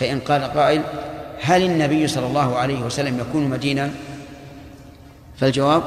[0.00, 0.82] فإن قال قائل
[1.40, 3.90] هل النبي صلى الله عليه وسلم يكون مدينا
[5.36, 5.82] فالجواب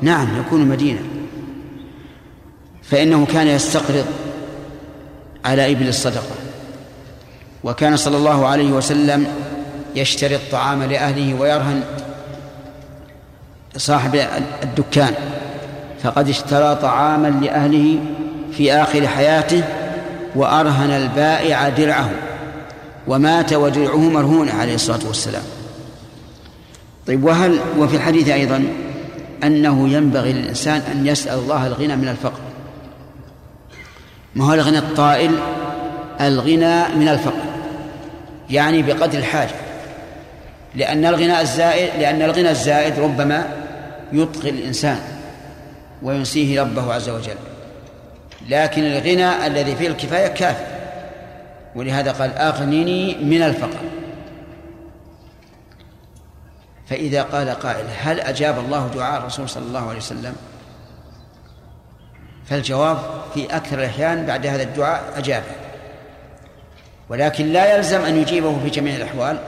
[0.00, 1.00] نعم يكون مدينا
[2.82, 4.06] فإنه كان يستقرض
[5.44, 6.34] على إبل الصدقة
[7.64, 9.26] وكان صلى الله عليه وسلم
[9.94, 11.82] يشتري الطعام لأهله ويرهن
[13.76, 14.20] صاحب
[14.62, 15.14] الدكان
[16.02, 17.98] فقد اشترى طعاما لأهله
[18.52, 19.64] في آخر حياته
[20.36, 22.10] وأرهن البائع درعه
[23.08, 25.42] ومات وجرعه مرهون عليه الصلاة والسلام
[27.06, 28.64] طيب وهل وفي الحديث أيضا
[29.44, 32.40] أنه ينبغي للإنسان أن يسأل الله الغنى من الفقر
[34.34, 35.30] ما هو الغنى الطائل
[36.20, 37.42] الغنى من الفقر
[38.50, 39.54] يعني بقدر الحاجة
[40.74, 43.44] لأن الغنى الزائد لأن الغنى الزائد ربما
[44.12, 44.98] يطغي الإنسان
[46.02, 47.34] وينسيه ربه عز وجل
[48.48, 50.71] لكن الغنى الذي فيه الكفاية كافي
[51.74, 53.80] ولهذا قال أغنني من الفقر
[56.86, 60.36] فإذا قال قائل هل أجاب الله دعاء الرسول صلى الله عليه وسلم
[62.44, 62.98] فالجواب
[63.34, 65.42] في أكثر الأحيان بعد هذا الدعاء أجاب
[67.08, 69.38] ولكن لا يلزم أن يجيبه في جميع الأحوال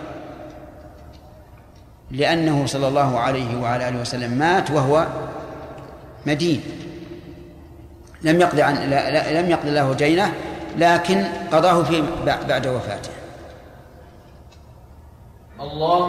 [2.10, 5.06] لأنه صلى الله عليه وعلى آله وسلم مات وهو
[6.26, 6.62] مدين
[8.22, 8.74] لم يقضي عن
[9.34, 10.32] لم يقضي الله جينه
[10.76, 13.10] لكن قضاه في بعد وفاته
[15.58, 15.68] نعم.
[15.70, 16.06] الله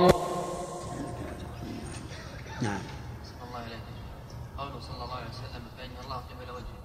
[2.62, 2.82] نعم
[3.44, 3.64] الله
[4.58, 6.82] قوله صلى الله عليه وسلم فإن الله قبل وجهه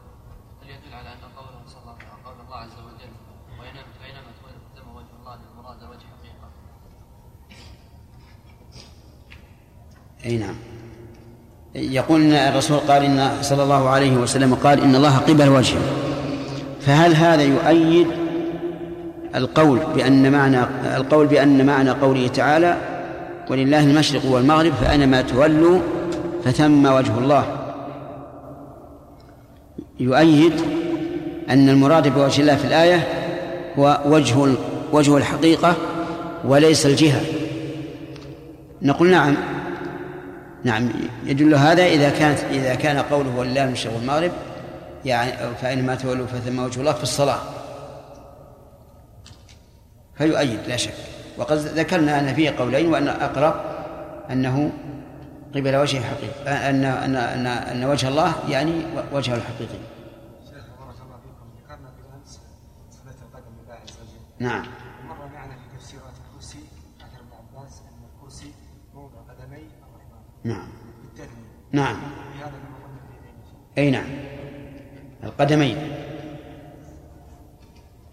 [0.62, 3.14] هل يدل على أن قوله صلى الله عليه وسلم قول الله عز وجل
[4.76, 6.10] تولى وجه الله
[10.24, 10.54] أي نعم
[11.74, 16.09] يقول الرسول قال إن صلى الله عليه وسلم قال إن الله قبل وجهه
[16.80, 18.06] فهل هذا يؤيد
[19.34, 20.58] القول بأن معنى
[20.96, 22.76] القول بأن معنى قوله تعالى
[23.50, 25.80] ولله المشرق والمغرب فأينما تولوا
[26.44, 27.44] فثم وجه الله
[30.00, 30.52] يؤيد
[31.50, 33.04] أن المراد بوجه الله في الآية
[33.78, 34.54] هو وجه
[34.92, 35.74] وجه الحقيقة
[36.44, 37.20] وليس الجهة
[38.82, 39.34] نقول نعم
[40.64, 40.88] نعم
[41.26, 44.30] يدل هذا إذا كانت إذا كان قوله ولله المشرق والمغرب
[45.04, 47.38] يعني فأينما تولوا فثم وجه الله في الصلاة
[50.14, 50.94] فيؤيد لا شك
[51.38, 53.54] وقد ذكرنا أن فيه قولين وأن أقرب
[54.30, 54.72] أنه
[55.54, 58.72] قبل وجهه حقيقي أن أن أن أن وجه الله يعني
[59.12, 59.78] وجهه الحقيقي
[64.38, 65.96] نعم في آية الكرسي
[67.02, 68.52] أن الكرسي
[68.94, 69.64] موضع قدمي
[70.44, 70.68] نعم
[71.72, 71.96] نعم
[73.78, 74.06] أي نعم
[75.24, 75.76] القدمين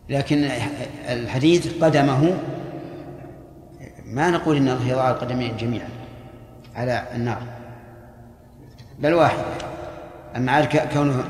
[0.09, 0.43] لكن
[1.09, 2.37] الحديث قدمه
[4.05, 5.89] ما نقول ان يضع القدمين جميعا
[6.75, 7.41] على النار
[8.99, 9.37] بل واحد
[10.35, 11.23] اما عاد كونه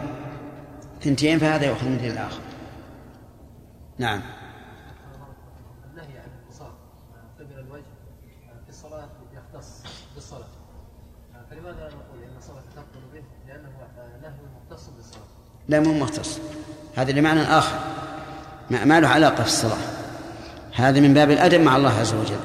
[1.02, 2.42] ثنتين فهذا يؤخذ من الاخر
[4.00, 4.22] نعم
[15.70, 16.40] لا مو مختص
[16.96, 17.80] هذا لمعنى آخر
[18.70, 19.78] ما, له علاقة في الصلاة
[20.76, 22.40] هذا من باب الأدب مع الله عز وجل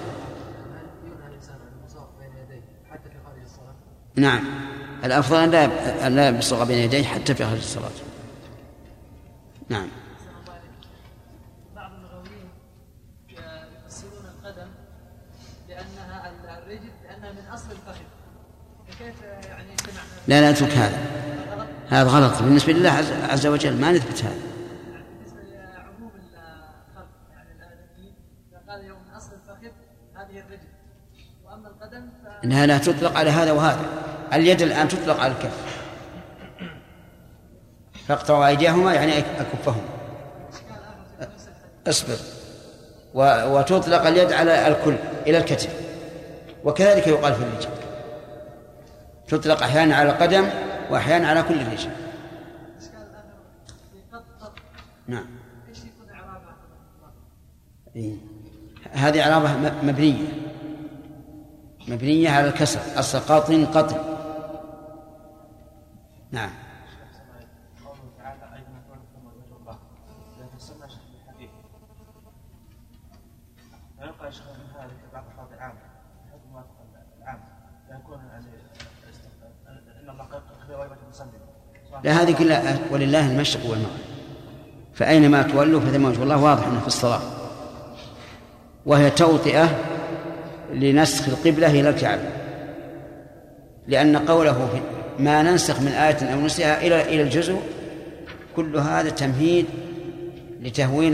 [4.16, 4.44] نعم
[5.04, 7.90] الأفضل أن لا أن لا يبصق بين يديه حتى في آخر الصلاة
[9.68, 9.88] نعم
[11.76, 11.90] بعض
[13.28, 14.68] يفسرون القدم
[15.68, 16.90] بأنها الرجل
[17.34, 18.02] من أصل الفخذ
[18.88, 19.68] فكيف يعني
[20.28, 21.11] لا لا اترك هذا
[21.92, 22.92] هذا غلط بالنسبة لله
[23.28, 24.36] عز وجل ما نثبت هذا
[32.44, 33.80] انها لا تطلق على هذا وهذا
[34.32, 35.82] اليد الان تطلق على الكف
[38.08, 39.80] فاقطعوا ايديهما يعني اكفهما
[41.88, 42.16] اصبر
[43.54, 44.94] وتطلق اليد على الكل
[45.26, 45.68] الى الكتف
[46.64, 47.68] وكذلك يقال في الرجل
[49.28, 50.46] تطلق احيانا على القدم
[50.92, 51.90] وأحيانا على كل ريشه
[55.06, 55.26] نعم
[57.96, 58.16] إيه.
[58.92, 60.26] هذه علامة مبنية
[61.88, 63.96] مبنية على الكسر السقاط قطع
[66.30, 66.50] نعم
[82.04, 83.98] لا هذه كلها ولله المشرق والمغرب
[84.94, 87.20] فأينما تولوا فثم وجه الله واضح أنه في الصلاة
[88.86, 89.78] وهي توطئة
[90.72, 92.28] لنسخ القبلة إلى الكعبة
[93.88, 94.80] لأن قوله
[95.18, 97.60] ما ننسخ من آية أو نسيها إلى إلى الجزء
[98.56, 99.66] كل هذا تمهيد
[100.60, 101.12] لتهوين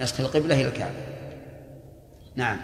[0.00, 0.94] نسخ القبلة إلى الكعبة
[2.36, 2.56] نعم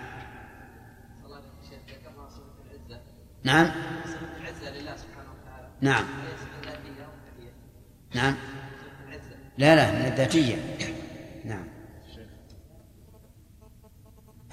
[3.45, 3.71] نعم
[5.81, 6.05] نعم
[8.15, 8.35] نعم
[9.59, 10.57] لا لا من الذاتية
[11.45, 11.65] نعم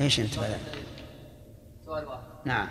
[0.02, 0.30] ايش انت
[1.86, 2.68] سؤال واحد نعم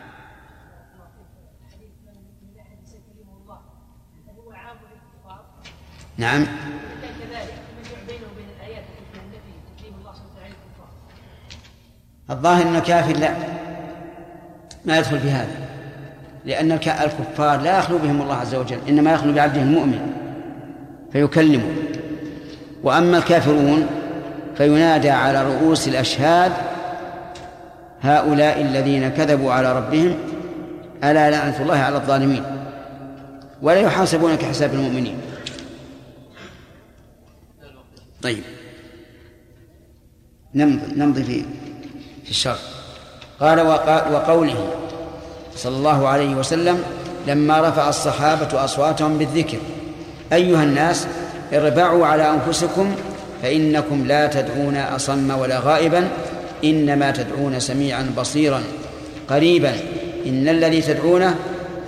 [6.16, 6.46] نعم
[12.30, 13.34] الظاهر أن كافر لا
[14.84, 15.68] ما يدخل في هذا
[16.44, 20.27] لأن الكفار لا يخلو بهم الله عز وجل إنما يخلو بعبده المؤمن
[21.12, 21.74] فيكلمه
[22.82, 23.86] وأما الكافرون
[24.56, 26.52] فينادى على رؤوس الأشهاد
[28.02, 30.18] هؤلاء الذين كذبوا على ربهم
[31.04, 32.42] ألا لعنة الله على الظالمين
[33.62, 35.18] ولا يحاسبون كحساب المؤمنين
[38.22, 38.42] طيب
[40.54, 41.44] نمضي نمضي في
[42.24, 42.56] في الشرع
[43.40, 43.60] قال
[44.14, 44.68] وقوله
[45.56, 46.82] صلى الله عليه وسلم
[47.26, 49.58] لما رفع الصحابة أصواتهم بالذكر
[50.32, 51.06] أيها الناس
[51.54, 52.94] اربعوا على أنفسكم
[53.42, 56.08] فإنكم لا تدعون أصم ولا غائبا
[56.64, 58.62] إنما تدعون سميعا بصيرا
[59.30, 59.70] قريبا
[60.26, 61.34] إن الذي تدعونه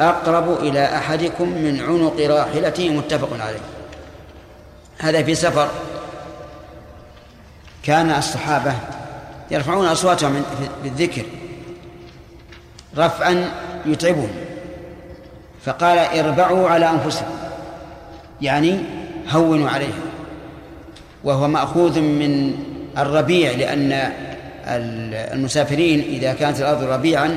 [0.01, 3.61] أقرب إلى أحدكم من عنق راحلته متفق عليه
[4.99, 5.69] هذا في سفر
[7.83, 8.75] كان الصحابة
[9.51, 10.43] يرفعون أصواتهم
[10.83, 11.23] بالذكر
[12.99, 13.51] رفعا
[13.87, 14.29] يتعبهم
[15.67, 17.35] فقال اربعوا على أنفسكم
[18.43, 18.79] يعني
[19.29, 19.99] هونوا عليها
[21.25, 22.55] وهو مأخوذ من
[22.99, 24.13] الربيع لأن
[25.33, 27.37] المسافرين إذا كانت الأرض ربيعا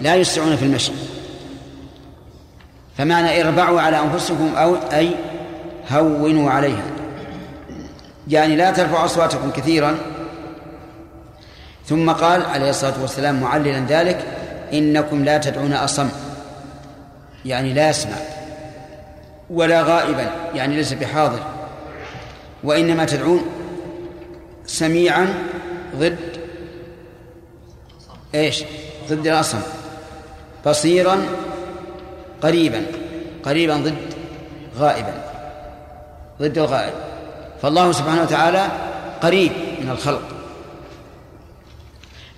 [0.00, 0.92] لا يسرعون في المشي
[2.98, 5.10] فمعنى اربعوا على أنفسكم أو أي
[5.90, 6.82] هونوا عليها
[8.28, 9.98] يعني لا ترفعوا أصواتكم كثيرا
[11.86, 14.24] ثم قال عليه الصلاة والسلام معللا ذلك
[14.72, 16.08] إنكم لا تدعون أصم
[17.44, 18.12] يعني لا يسمع
[19.52, 21.40] ولا غائبا يعني ليس بحاضر
[22.64, 23.42] وإنما تدعون
[24.66, 25.34] سميعا
[25.96, 26.18] ضد
[28.34, 28.64] ايش
[29.10, 29.60] ضد الأصم
[30.66, 31.18] بصيرا
[32.42, 32.82] قريبا
[33.42, 33.96] قريبا ضد
[34.76, 35.14] غائبا
[36.40, 36.92] ضد الغائب
[37.62, 38.66] فالله سبحانه وتعالى
[39.22, 40.22] قريب من الخلق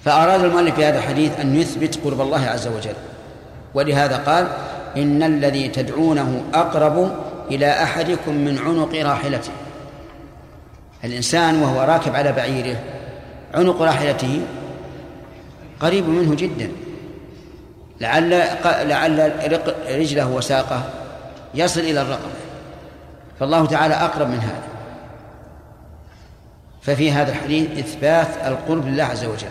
[0.04, 2.94] فأراد المؤلف في هذا الحديث أن يثبت قرب الله عز وجل
[3.74, 4.48] ولهذا قال
[4.96, 7.10] إن الذي تدعونه أقرب
[7.50, 9.50] إلى أحدكم من عنق راحلته
[11.04, 12.76] الإنسان وهو راكب على بعيره
[13.54, 14.40] عنق راحلته
[15.80, 16.72] قريب منه جدا
[18.00, 18.30] لعل
[18.64, 19.32] لعل
[19.98, 20.82] رجله وساقه
[21.54, 22.32] يصل إلى الرقبة
[23.40, 24.62] فالله تعالى أقرب من هذا
[26.82, 29.46] ففي هذا الحديث إثبات القرب لله عز وجل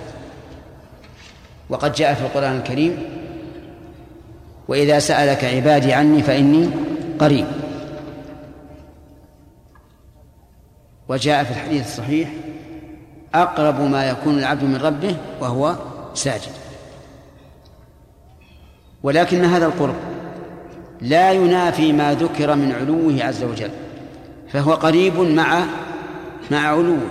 [1.69, 2.98] وقد جاء في القرآن الكريم
[4.68, 6.69] وإذا سألك عبادي عني فإني
[7.19, 7.45] قريب
[11.10, 12.30] وجاء في الحديث الصحيح
[13.36, 15.75] أقرب ما يكون العبد من ربه وهو
[16.13, 16.51] ساجد
[19.03, 19.96] ولكن هذا القرب
[21.01, 23.70] لا ينافي ما ذكر من علوه عز وجل
[24.51, 25.63] فهو قريب مع
[26.51, 27.10] مع علوه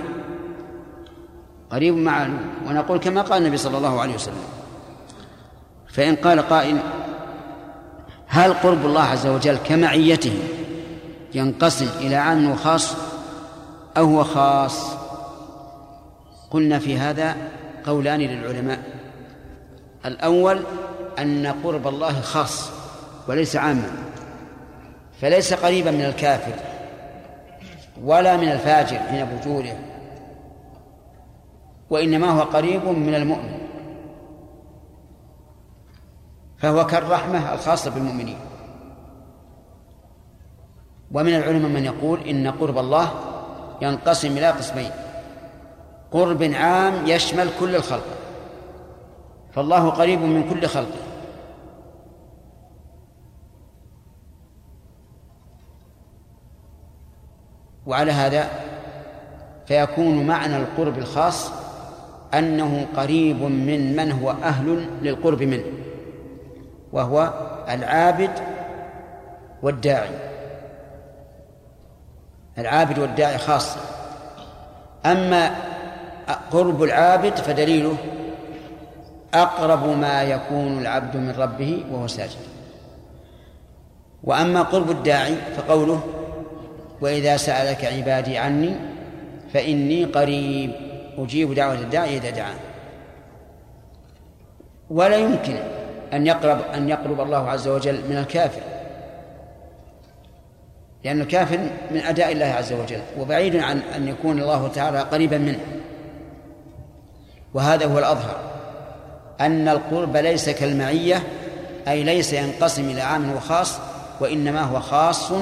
[1.71, 2.37] قريب مع علوه
[2.69, 4.43] ونقول كما قال النبي صلى الله عليه وسلم
[5.93, 6.79] فإن قال قائل
[8.35, 10.39] هل قرب الله عز وجل كمعيته
[11.35, 12.95] ينقسم إلى عام وخاص
[13.97, 14.95] أو هو خاص
[16.51, 17.37] قلنا في هذا
[17.87, 18.79] قولان للعلماء
[20.07, 20.61] الأول
[21.19, 22.71] أن قرب الله خاص
[23.29, 23.93] وليس عاما
[25.21, 26.53] فليس قريبا من الكافر
[28.05, 29.77] ولا من الفاجر حين بجوره
[31.91, 33.62] وإنما هو قريب من المؤمن
[36.63, 38.37] فهو كالرحمة الخاصة بالمؤمنين
[41.13, 43.13] ومن العلماء من يقول إن قرب الله
[43.83, 44.91] ينقسم إلى قسمين
[46.13, 48.05] قرب عام يشمل كل الخلق
[49.53, 51.01] فالله قريب من كل خلقه
[57.87, 58.49] وعلى هذا
[59.67, 61.51] فيكون معنى القرب الخاص
[62.35, 65.82] أنه قريب من من هو أهل للقرب منه
[66.93, 67.33] وهو
[67.69, 68.31] العابد
[69.63, 70.15] والداعي
[72.59, 73.81] العابد والداعي خاصة
[75.07, 75.51] أما
[76.51, 77.97] قرب العابد فدليله
[79.35, 82.37] أقرب ما يكون العبد من ربه وهو ساجد
[84.25, 86.01] وأما قرب الداعي فقوله
[87.01, 88.77] وإذا سألك عبادي عني
[89.55, 90.73] فإني قريب
[91.19, 92.57] أجيب دعوة الداعي إذا دعان
[94.91, 95.57] ولا يمكن
[96.13, 98.61] أن يقرب أن يقرب الله عز وجل من الكافر
[101.05, 101.59] لأن الكافر
[101.91, 105.61] من أداء الله عز وجل وبعيد عن أن يكون الله تعالى قريبا منه
[107.55, 108.37] وهذا هو الأظهر
[109.41, 111.23] أن القرب ليس كالمعية
[111.89, 113.79] أي ليس ينقسم إلى عام وخاص
[114.21, 115.33] وإنما هو خاص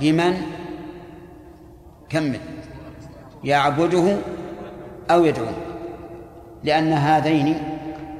[0.00, 0.36] بمن
[2.08, 2.40] كمل
[3.44, 4.16] يعبده
[5.10, 5.52] أو يدعوه
[6.64, 7.62] لأن هذين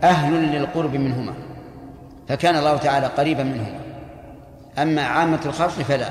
[0.05, 1.35] أهل للقرب منهما
[2.29, 3.81] فكان الله تعالى قريبا منهم
[4.79, 6.11] أما عامة الخلق فلا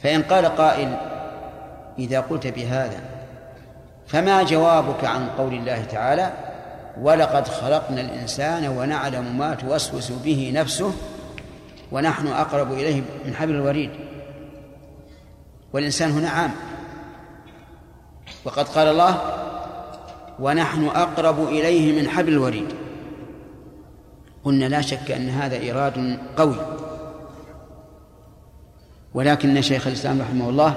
[0.00, 0.96] فإن قال قائل
[1.98, 3.00] إذا قلت بهذا
[4.06, 6.32] فما جوابك عن قول الله تعالى
[7.00, 10.92] ولقد خلقنا الإنسان ونعلم ما توسوس به نفسه
[11.92, 13.90] ونحن أقرب إليه من حبل الوريد
[15.72, 16.50] والإنسان هنا عام
[18.44, 19.16] وقد قال الله
[20.38, 22.83] ونحن أقرب إليه من حبل الوريد
[24.44, 26.56] قلنا لا شك أن هذا إيراد قوي
[29.14, 30.76] ولكن شيخ الإسلام رحمه الله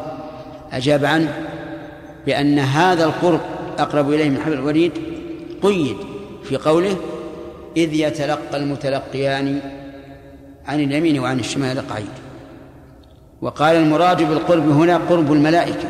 [0.72, 1.48] أجاب عنه
[2.26, 3.40] بأن هذا القرب
[3.80, 4.92] أقرب إليه من حبل الوريد
[5.64, 5.98] قيد
[6.44, 6.96] في قوله
[7.78, 9.60] إذ يتلقى المتلقيان
[10.66, 12.08] عن اليمين وعن الشمال قعيد
[13.42, 15.88] وقال المراد بالقرب هنا قرب الملائكة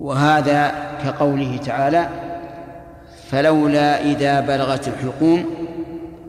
[0.00, 0.70] وهذا
[1.04, 2.10] كقوله تعالى
[3.30, 5.46] فلولا إذا بلغت الحلقوم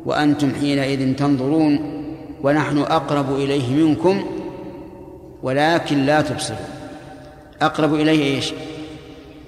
[0.06, 2.04] وأنتم حينئذ تنظرون
[2.44, 4.26] ونحن أقرب إليه منكم
[5.44, 6.60] ولكن لا تبصرون
[7.62, 8.54] أقرب إليه إيش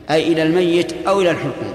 [0.09, 1.73] أي إلى الميت أو إلى الحلقوم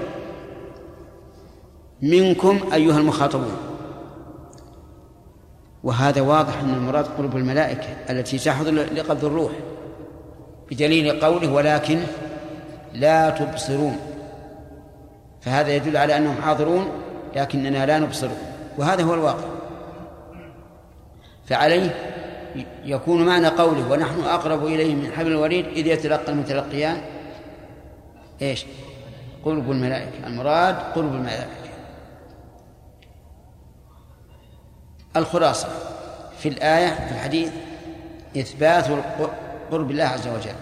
[2.01, 3.55] منكم أيها المخاطبون
[5.83, 9.51] وهذا واضح أن المراد قرب الملائكة التي تحضر لقبض الروح
[10.71, 11.99] بدليل قوله ولكن
[12.93, 13.97] لا تبصرون
[15.41, 16.87] فهذا يدل على أنهم حاضرون
[17.35, 18.29] لكننا لا نبصر
[18.77, 19.47] وهذا هو الواقع
[21.47, 21.95] فعليه
[22.85, 27.01] يكون معنى قوله ونحن أقرب إليه من حبل الوريد إذ يتلقى المتلقيان
[28.41, 28.65] إيش
[29.45, 31.49] قرب الملائكة المراد قرب الملائكة
[35.15, 35.67] الخلاصة
[36.39, 37.51] في الآية في الحديث
[38.37, 38.85] إثبات
[39.71, 40.55] قرب الله عز وجل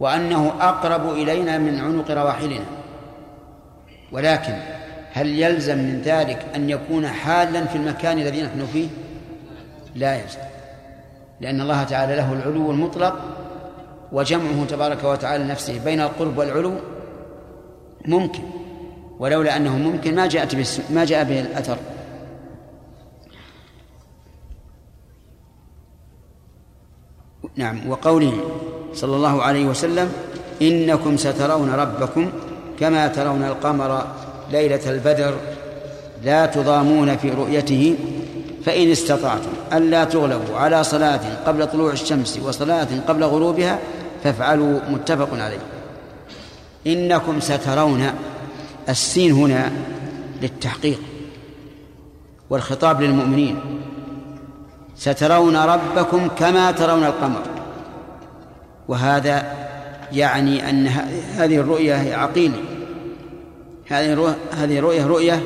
[0.00, 2.64] وأنه أقرب إلينا من عنق رواحلنا
[4.12, 4.54] ولكن
[5.12, 8.88] هل يلزم من ذلك أن يكون حالا في المكان الذي نحن فيه
[9.94, 10.38] لا يلزم
[11.40, 13.16] لأن الله تعالى له العلو المطلق
[14.12, 16.72] وجمعه تبارك وتعالى نفسه بين القرب والعلو
[18.04, 18.42] ممكن
[19.18, 20.56] ولولا أنه ممكن ما جاءت
[20.90, 21.78] ما جاء به الأثر
[27.56, 28.32] نعم وقوله
[28.94, 30.12] صلى الله عليه وسلم
[30.62, 32.30] إنكم سترون ربكم
[32.80, 34.06] كما ترون القمر
[34.52, 35.34] ليلة البدر
[36.24, 37.94] لا تضامون في رؤيته
[38.64, 43.78] فإن استطعتم ألا تغلبوا على صلاة قبل طلوع الشمس وصلاة قبل غروبها
[44.24, 45.58] فافعلوا متفق عليه
[46.86, 48.10] إنكم سترون
[48.88, 49.72] السين هنا
[50.42, 51.00] للتحقيق
[52.50, 53.60] والخطاب للمؤمنين
[54.96, 57.42] سترون ربكم كما ترون القمر
[58.88, 59.67] وهذا
[60.12, 60.86] يعني أن
[61.36, 62.58] هذه الرؤية هي عقيلة
[63.90, 65.42] هذه هذه رؤية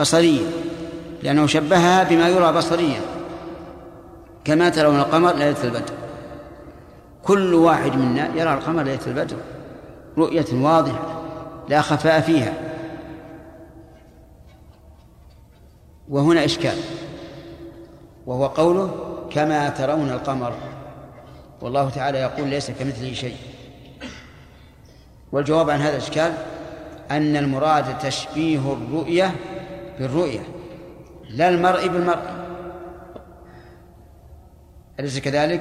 [0.00, 0.46] بصرية
[1.22, 3.00] لأنه شبهها بما يرى بصريا
[4.44, 5.94] كما ترون القمر ليلة البدر
[7.22, 9.36] كل واحد منا يرى القمر ليلة البدر
[10.18, 11.22] رؤية واضحة
[11.68, 12.52] لا خفاء فيها
[16.08, 16.76] وهنا إشكال
[18.26, 18.90] وهو قوله
[19.30, 20.52] كما ترون القمر
[21.60, 23.36] والله تعالى يقول ليس كمثله شيء
[25.32, 26.32] والجواب عن هذا الإشكال
[27.10, 29.34] أن المراد تشبيه الرؤية
[29.98, 30.40] بالرؤية
[31.30, 32.32] لا المرء بالمرء
[35.00, 35.60] أليس كذلك؟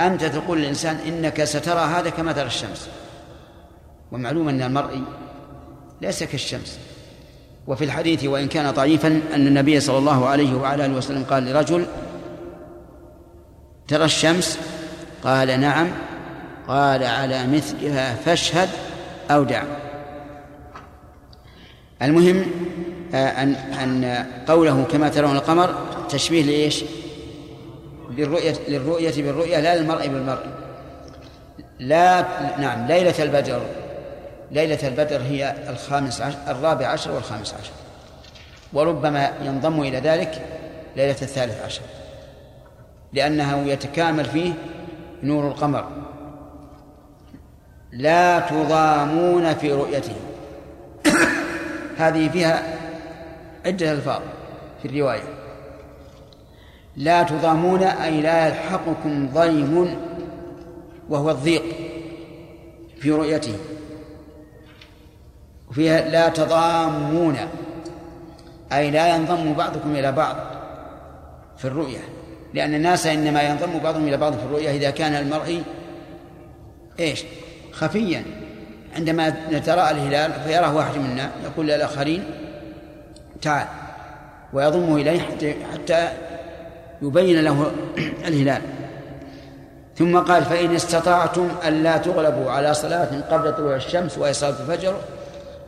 [0.00, 2.88] أنت تقول للإنسان إنك سترى هذا كما ترى الشمس
[4.12, 5.02] ومعلوم أن المرء
[6.00, 6.78] ليس كالشمس
[7.66, 11.86] وفي الحديث وإن كان ضعيفا أن النبي صلى الله عليه وعلى آله وسلم قال لرجل
[13.88, 14.58] ترى الشمس
[15.24, 15.88] قال نعم
[16.68, 18.68] قال على مثلها فاشهد
[19.34, 19.62] أودع
[22.02, 22.46] المهم
[23.14, 25.74] آه، أن أن قوله كما ترون القمر
[26.08, 26.84] تشبيه لإيش؟
[28.10, 30.44] للرؤية للرؤية بالرؤية لا للمرء بالمرء
[31.78, 32.24] لا
[32.60, 33.62] نعم ليلة البدر
[34.50, 37.72] ليلة البدر هي الخامس عشر الرابع عشر والخامس عشر
[38.72, 40.42] وربما ينضم إلى ذلك
[40.96, 41.82] ليلة الثالث عشر
[43.12, 44.52] لأنه يتكامل فيه
[45.22, 45.84] نور القمر
[47.92, 50.14] لا تضامون في رؤيته
[51.98, 52.78] هذه فيها
[53.66, 54.20] عدة ألفاظ
[54.82, 55.22] في الرواية
[56.96, 59.96] لا تضامون أي لا يلحقكم ضيم
[61.08, 61.62] وهو الضيق
[63.00, 63.56] في رؤيته
[65.70, 67.36] وفيها لا تضامون
[68.72, 70.36] أي لا ينضم بعضكم إلى بعض
[71.58, 71.98] في الرؤية
[72.54, 75.62] لأن الناس إنما ينضم بعضهم إلى بعض في الرؤية إذا كان المرء
[77.00, 77.24] إيش
[77.72, 78.24] خفيا
[78.96, 82.24] عندما نتراءى الهلال فيراه واحد منا يقول للآخرين
[83.42, 83.66] تعال
[84.52, 86.08] ويضمه إليه حتى, حتى
[87.02, 87.72] يبين له
[88.28, 88.62] الهلال
[89.96, 94.96] ثم قال فإن استطعتم ألا تغلبوا على صلاة قبل طلوع الشمس وهي صلاة الفجر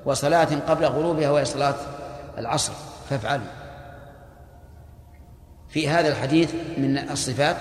[0.04, 1.74] وصلاة قبل غروبها وهي صلاة
[2.38, 2.72] العصر
[3.10, 3.46] فافعلوا
[5.68, 7.56] في هذا الحديث من الصفات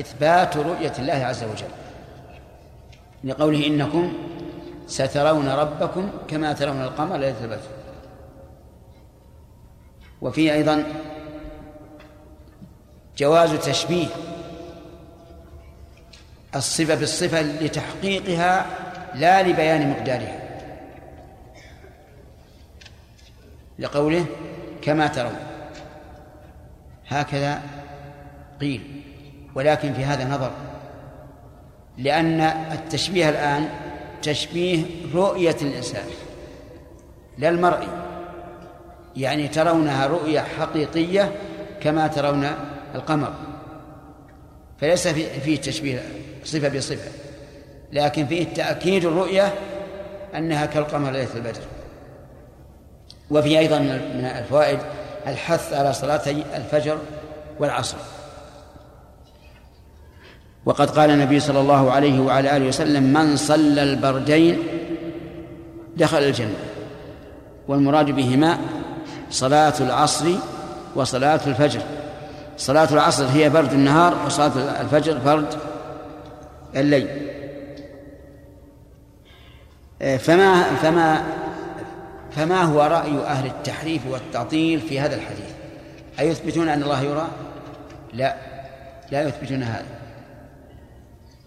[0.00, 1.68] إثبات رؤية الله عز وجل
[3.26, 4.12] لقوله إنكم
[4.86, 7.60] سترون ربكم كما ترون القمر ليلة البدر
[10.22, 10.84] وفيه أيضا
[13.16, 14.06] جواز تشبيه
[16.56, 18.66] الصفة بالصفة لتحقيقها
[19.14, 20.42] لا لبيان مقدارها
[23.78, 24.24] لقوله
[24.82, 25.36] كما ترون
[27.08, 27.60] هكذا
[28.60, 29.02] قيل
[29.54, 30.50] ولكن في هذا نظر
[31.98, 32.40] لأن
[32.72, 33.68] التشبيه الآن
[34.22, 34.84] تشبيه
[35.14, 36.04] رؤية الإنسان
[37.38, 37.88] لا المرئي
[39.16, 41.32] يعني ترونها رؤية حقيقية
[41.82, 42.46] كما ترون
[42.94, 43.32] القمر
[44.78, 46.02] فليس فيه تشبيه
[46.44, 47.10] صفة بصفة
[47.92, 49.54] لكن فيه تأكيد الرؤية
[50.34, 51.60] أنها كالقمر ليلة البدر
[53.30, 54.78] وفي أيضا من الفوائد
[55.26, 56.98] الحث على صلاتي الفجر
[57.58, 57.96] والعصر
[60.66, 64.58] وقد قال النبي صلى الله عليه وعلى آله وسلم من صلى البردين
[65.96, 66.54] دخل الجنة
[67.68, 68.58] والمراد بهما
[69.30, 70.26] صلاة العصر
[70.94, 71.80] وصلاة الفجر
[72.56, 75.46] صلاة العصر هي برد النهار وصلاة الفجر برد
[76.76, 77.08] الليل
[80.18, 81.22] فما فما
[82.30, 85.50] فما هو رأي أهل التحريف والتعطيل في هذا الحديث
[86.20, 87.26] أيثبتون أن الله يرى؟
[88.12, 88.34] لا
[89.12, 89.95] لا يثبتون هذا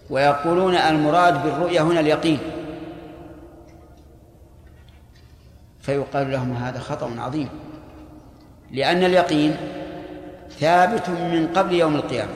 [0.09, 2.39] ويقولون المراد بالرؤيا هنا اليقين
[5.79, 7.49] فيقال لهم هذا خطأ عظيم
[8.71, 9.55] لأن اليقين
[10.59, 12.33] ثابت من قبل يوم القيامة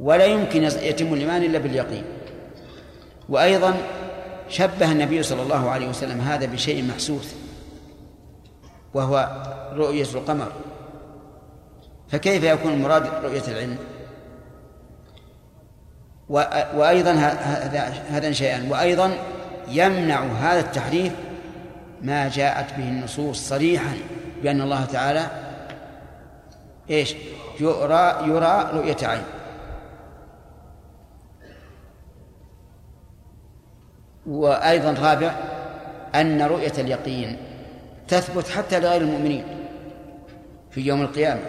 [0.00, 2.04] ولا يمكن يتم الإيمان إلا باليقين
[3.28, 3.74] وأيضا
[4.48, 7.34] شبه النبي صلى الله عليه وسلم هذا بشيء محسوس
[8.94, 9.42] وهو
[9.76, 10.52] رؤية القمر
[12.08, 13.76] فكيف يكون المراد رؤية العلم؟
[16.28, 17.12] وأيضا
[18.10, 19.10] هذا شيئان وأيضا
[19.68, 21.12] يمنع هذا التحريف
[22.02, 23.96] ما جاءت به النصوص صريحا
[24.42, 25.26] بأن الله تعالى
[26.90, 27.14] ايش
[27.60, 29.22] يرى يرى رؤية عين
[34.26, 35.34] وأيضا رابع
[36.14, 37.36] أن رؤية اليقين
[38.08, 39.44] تثبت حتى لغير المؤمنين
[40.70, 41.40] في يوم القيامة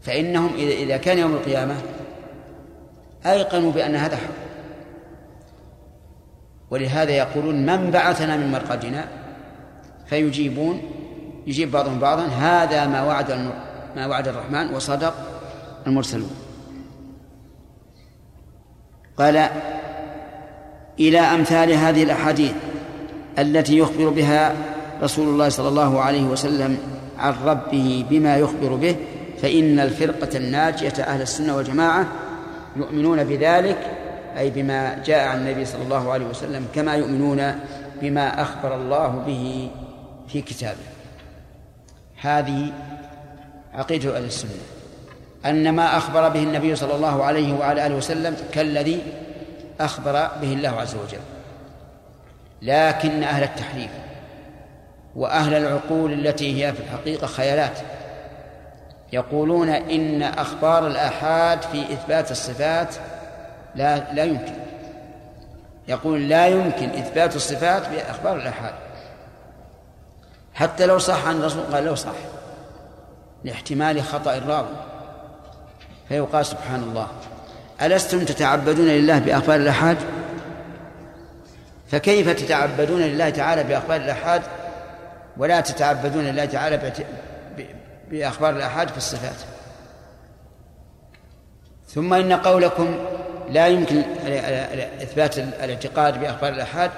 [0.00, 1.74] فإنهم إذا كان يوم القيامة
[3.26, 4.30] أيقنوا بأن هذا حق
[6.70, 9.04] ولهذا يقولون من بعثنا من مرقدنا
[10.06, 10.80] فيجيبون
[11.46, 13.50] يجيب بعضهم بعضا هذا ما وعد
[13.96, 15.14] ما وعد الرحمن وصدق
[15.86, 16.30] المرسلون
[19.18, 19.46] قال
[21.00, 22.52] إلى أمثال هذه الأحاديث
[23.38, 24.52] التي يخبر بها
[25.02, 26.78] رسول الله صلى الله عليه وسلم
[27.18, 28.96] عن ربه بما يخبر به
[29.42, 32.06] فإن الفرقة الناجية أهل السنة والجماعة
[32.76, 33.76] يؤمنون بذلك
[34.38, 37.54] أي بما جاء عن النبي صلى الله عليه وسلم كما يؤمنون
[38.02, 39.70] بما أخبر الله به
[40.28, 40.78] في كتابه
[42.20, 42.72] هذه
[43.74, 44.50] عقيدة أهل السنة
[45.46, 49.00] أن ما أخبر به النبي صلى الله عليه وعلى آله وسلم كالذي
[49.80, 51.18] أخبر به الله عز وجل
[52.62, 53.90] لكن أهل التحريف
[55.16, 57.78] وأهل العقول التي هي في الحقيقة خيالات
[59.12, 62.94] يقولون إن أخبار الآحاد في إثبات الصفات
[63.74, 64.52] لا لا يمكن
[65.88, 68.74] يقول لا يمكن إثبات الصفات بأخبار الآحاد
[70.54, 72.12] حتى لو صح عن الرسول قال لو صح
[73.44, 74.68] لاحتمال خطأ الراوي
[76.08, 77.06] فيقال سبحان الله
[77.82, 79.96] ألستم تتعبدون لله بأخبار الآحاد
[81.88, 84.42] فكيف تتعبدون لله تعالى بأخبار الآحاد
[85.36, 86.76] ولا تتعبدون لله تعالى
[88.10, 89.34] بأخبار الآحاد في الصفات
[91.86, 92.94] ثم إن قولكم
[93.50, 94.02] لا يمكن
[95.02, 96.90] إثبات الاعتقاد بأخبار الآحاد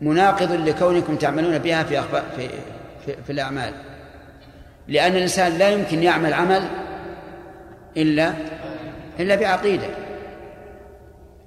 [0.00, 2.48] مناقض لكونكم تعملون بها في أخبار في,
[3.06, 3.74] في, في الأعمال
[4.88, 6.68] لأن الإنسان لا يمكن يعمل عمل
[7.96, 8.34] إلا
[9.20, 9.86] إلا بعقيدة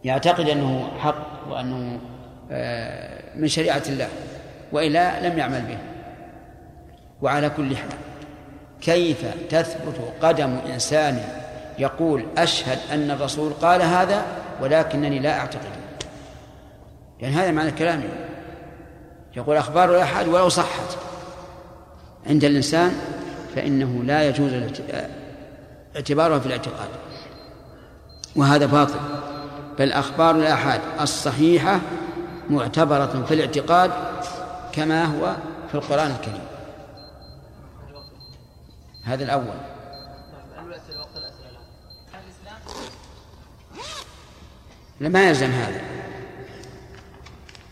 [0.04, 2.00] يعتقد أنه حق وأنه
[2.52, 4.08] آه، من شريعة الله
[4.72, 5.78] وإلا لم يعمل به
[7.22, 7.90] وعلى كل حال
[8.82, 11.22] كيف تثبت قدم إنسان
[11.80, 14.22] يقول أشهد أن الرسول قال هذا
[14.62, 15.63] ولكنني لا أعتقد
[17.20, 18.04] يعني هذا معنى كلامه
[19.38, 20.98] يقول أخبار الآحاد ولو صحت
[22.28, 22.92] عند الإنسان
[23.56, 24.52] فإنه لا يجوز
[25.96, 26.90] اعتباره في الاعتقاد
[28.36, 29.00] وهذا باطل
[29.80, 31.80] بل أخبار الآحاد الصحيحة
[32.50, 33.92] معتبرة في الاعتقاد
[34.72, 35.36] كما هو
[35.72, 36.47] في القرآن الكريم
[39.08, 39.46] هذا الأول
[45.02, 45.82] لا ما يلزم هذا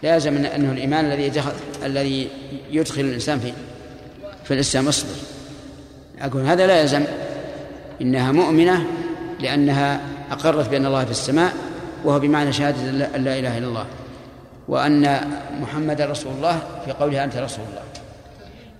[0.03, 1.51] لا يلزم انه الايمان الذي يدخل
[1.83, 2.29] الذي
[2.71, 3.53] يدخل الانسان في
[4.43, 5.11] في الاسلام اصبر
[6.21, 7.03] اقول هذا لا يلزم
[8.01, 8.85] انها مؤمنه
[9.39, 9.99] لانها
[10.31, 11.53] اقرت بان الله في السماء
[12.03, 12.79] وهو بمعنى شهاده
[13.15, 13.85] ان لا اله الا الله
[14.67, 17.83] وان محمدا رسول الله في قولها انت رسول الله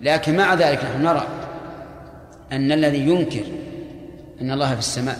[0.00, 1.26] لكن مع ذلك نحن نرى
[2.52, 3.44] أن الذي ينكر
[4.40, 5.18] أن الله في السماء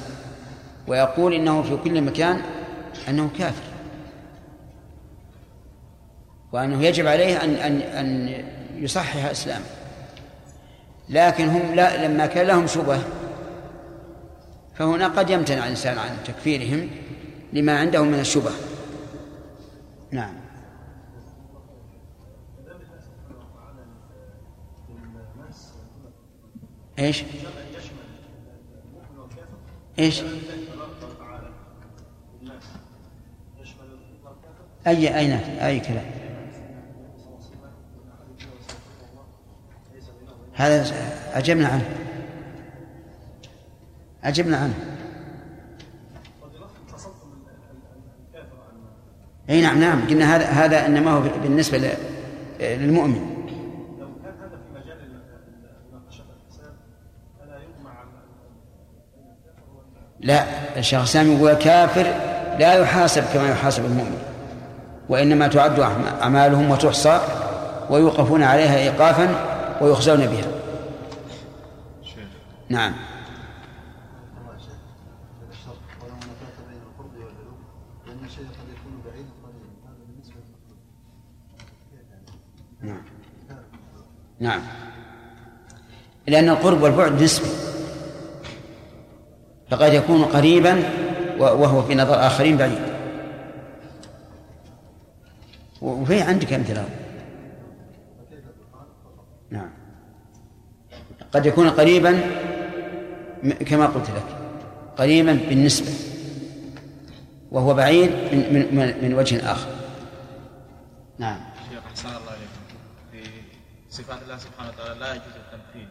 [0.86, 2.40] ويقول إنه في كل مكان
[3.08, 3.62] أنه كافر
[6.52, 8.28] وأنه يجب عليه أن أن أن
[8.82, 9.64] يصحح إسلامه
[11.08, 12.98] لكن هم لا لما كان لهم شبه
[14.74, 16.88] فهنا قد يمتنع الإنسان عن تكفيرهم
[17.52, 18.50] لما عندهم من الشبه
[20.10, 20.34] نعم
[26.98, 27.24] ايش؟
[29.98, 30.22] ايش؟
[34.86, 36.04] اي اي اي كلام
[40.54, 40.84] هذا
[41.38, 41.90] اجبنا عنه
[44.24, 44.74] اجبنا عنه
[49.50, 51.96] اي نعم نعم قلنا هذا هذا انما هو بالنسبه
[52.60, 53.35] للمؤمن
[60.20, 60.44] لا
[60.78, 62.02] الشيخ الإسلام يقول الكافر
[62.58, 64.18] لا يحاسب كما يحاسب المؤمن
[65.08, 65.80] وإنما تعد
[66.20, 67.20] أعمالهم وتحصى
[67.90, 69.28] ويوقفون عليها إيقافا
[69.80, 70.44] ويخزون بها
[72.68, 72.92] نعم
[82.82, 83.00] نعم
[84.40, 84.60] نعم
[86.26, 87.55] لأن القرب والبعد نسبي
[89.70, 90.82] فقد يكون قريبا
[91.38, 92.78] وهو في نظر آخرين بعيد
[95.82, 96.84] وفي عندك أمثلة
[99.50, 99.70] نعم
[101.32, 102.20] قد يكون قريبا
[103.66, 104.26] كما قلت لك
[104.96, 105.90] قريبا بالنسبة
[107.50, 109.68] وهو بعيد من من من وجه آخر
[111.18, 112.80] نعم شيخ أحسن الله عليكم
[113.12, 113.30] في
[113.90, 115.88] صفات الله سبحانه وتعالى لا يجوز التمثيل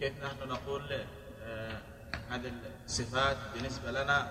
[0.00, 0.82] كيف نحن نقول
[1.46, 1.76] آه،
[2.32, 2.50] هذه
[2.86, 4.26] الصفات بالنسبة لنا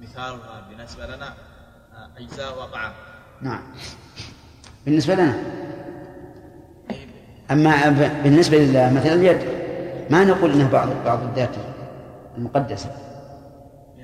[0.00, 1.34] مثالها بالنسبة لنا
[2.18, 2.92] أجزاء وقعة
[3.42, 3.62] نعم
[4.86, 5.34] بالنسبة لنا
[7.50, 7.88] أما
[8.24, 9.38] بالنسبة لله مثلا اليد
[10.10, 11.54] ما نقول أنها بعض بعض الذات
[12.38, 12.90] المقدسة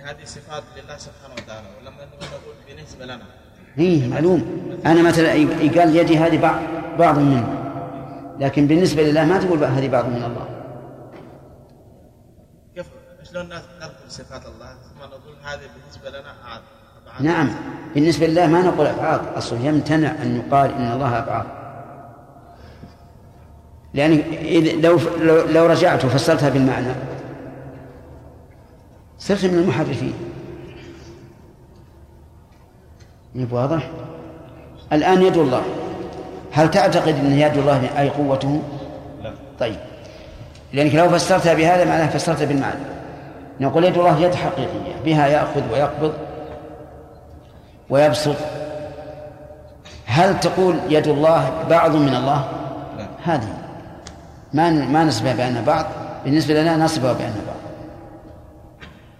[0.07, 3.25] هذه صفات لله سبحانه وتعالى ولما نقول بالنسبة لنا
[3.77, 5.29] هي إيه، معلوم أنا مثلا
[5.81, 6.61] قال يدي هذه بعض
[6.99, 7.65] بعض منه
[8.41, 10.56] لكن بالنسبة لله ما تقول هذه بعض من الله
[13.37, 16.61] شلون نذكر صفات الله ثم نقول هذه بالنسبه لنا عاد
[17.25, 17.49] نعم
[17.95, 21.47] بالنسبة لله ما نقول أبعاد أصل يمتنع أن يقال إن الله أبعاد
[23.95, 24.19] لأن
[24.83, 24.99] لو
[25.47, 26.95] لو رجعت وفسرتها بالمعنى
[29.19, 30.13] صرت من المحرفين
[33.51, 33.91] واضح؟
[34.93, 35.63] الآن يد الله
[36.53, 38.63] هل تعتقد أن يد الله أي قوته؟
[39.23, 39.79] لا طيب
[40.73, 42.96] لأنك لو فسرتها بهذا معناه فسرتها بالمعنى
[43.61, 46.13] نقول يد الله يد حقيقية بها يأخذ ويقبض
[47.91, 48.37] ويبسط
[50.07, 52.49] هل تقول يد الله بعض من الله
[52.99, 53.07] لا.
[53.25, 53.59] هذه
[54.53, 55.87] ما ما نسبها بأنها بعض
[56.25, 57.57] بالنسبة لنا نسبها بأنها بعض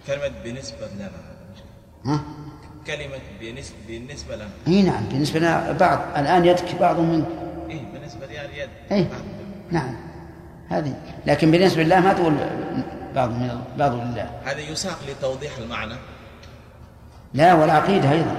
[0.07, 1.09] كلمة بالنسبة لنا
[2.05, 2.19] ها؟
[2.87, 3.55] كلمة
[3.87, 7.25] بالنسبة لنا اي نعم بالنسبة لنا بعض الآن يدك بعض منك
[7.69, 9.07] اي بالنسبة لي اليد اي
[9.71, 9.95] نعم
[10.69, 10.93] هذه
[11.25, 12.33] لكن بالنسبة لله ما تقول
[13.15, 15.93] بعض من بعض لله هذا يساق لتوضيح المعنى
[17.33, 18.31] لا والعقيدة أيضا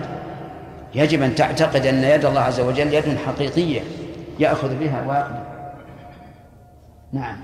[0.95, 3.83] يجب أن تعتقد أن يد الله عز وجل يد حقيقية
[4.39, 5.49] يأخذ بها ويقبل
[7.13, 7.37] نعم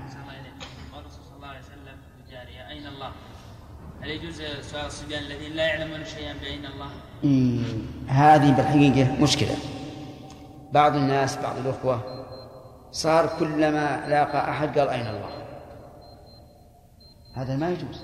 [4.01, 9.55] هل يجوز سؤال الصبيان الذين لا يعلمون شيئا بأين الله؟ هذه بالحقيقة مشكلة
[10.71, 11.99] بعض الناس بعض الأخوة
[12.91, 15.44] صار كلما لاقى أحد قال أين الله
[17.37, 18.03] هذا ما يجوز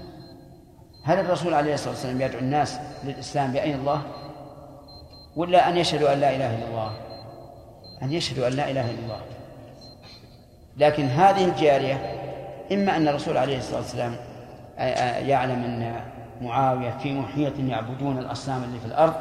[1.03, 4.01] هل الرسول عليه الصلاة والسلام يدعو الناس للإسلام بأين الله
[5.35, 6.91] ولا أن يشهدوا أن لا إله إلا الله
[8.01, 9.21] أن يشهدوا أن لا إله إلا الله
[10.77, 11.97] لكن هذه الجارية
[12.71, 14.15] إما أن الرسول عليه الصلاة والسلام
[14.77, 15.95] آه، آه، يعلم أن
[16.41, 19.13] معاوية في محيط يعبدون الأصنام اللي في الأرض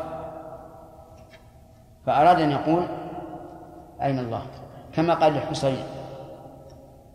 [2.07, 2.83] فأراد أن يقول
[4.03, 4.42] أين الله
[4.94, 5.77] كما قال الحسين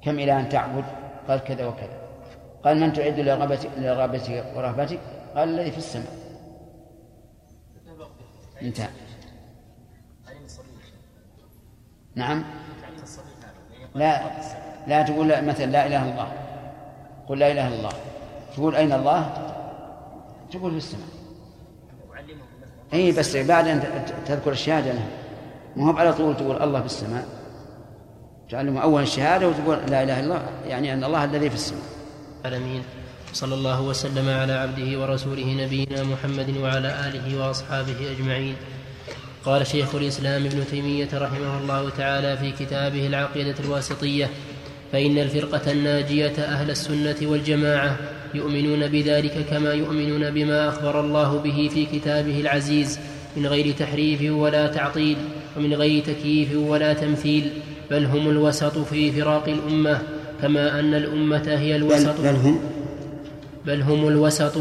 [0.01, 0.84] كم إلى أن تعبد
[1.27, 2.04] قال كذا وكذا
[2.65, 4.99] قال من تعد لرغبتك لرغبتك ورهبتك
[5.36, 6.08] قال الذي في السماء
[8.62, 8.88] انتهى
[12.15, 12.43] نعم
[13.95, 14.21] لا
[14.88, 16.32] لا تقول مثلا لا اله الا الله
[17.30, 17.91] قل لا اله الا الله
[18.58, 19.34] تقول اين الله
[20.51, 21.08] تقول في السماء
[22.93, 23.82] اي بس بعد ان
[24.25, 25.06] تذكر الشهاده له
[25.75, 27.25] ما هو على طول تقول الله في السماء
[28.49, 31.94] تعلم اول الشهاده وتقول لا اله الا الله يعني ان الله الذي في السماء
[32.47, 32.84] العالمين
[33.34, 38.55] صلى الله وسلم على عبده ورسوله نبينا محمد وعلى آله وأصحابه أجمعين
[39.45, 44.29] قال شيخ الإسلام ابن تيمية رحمه الله تعالى في كتابه العقيدة الواسطية
[44.91, 47.97] فإن الفرقة الناجية أهل السنة والجماعة
[48.34, 52.99] يؤمنون بذلك كما يؤمنون بما أخبر الله به في كتابه العزيز
[53.38, 55.17] من غير تحريف ولا تعطيل
[55.58, 57.49] ومن غير تكييف ولا تمثيل
[57.91, 60.01] بل هم الوسط في فراق الأمة
[60.45, 62.60] كما أن الأمة هي الوسط بل, هم
[63.65, 64.51] بل هم الوسط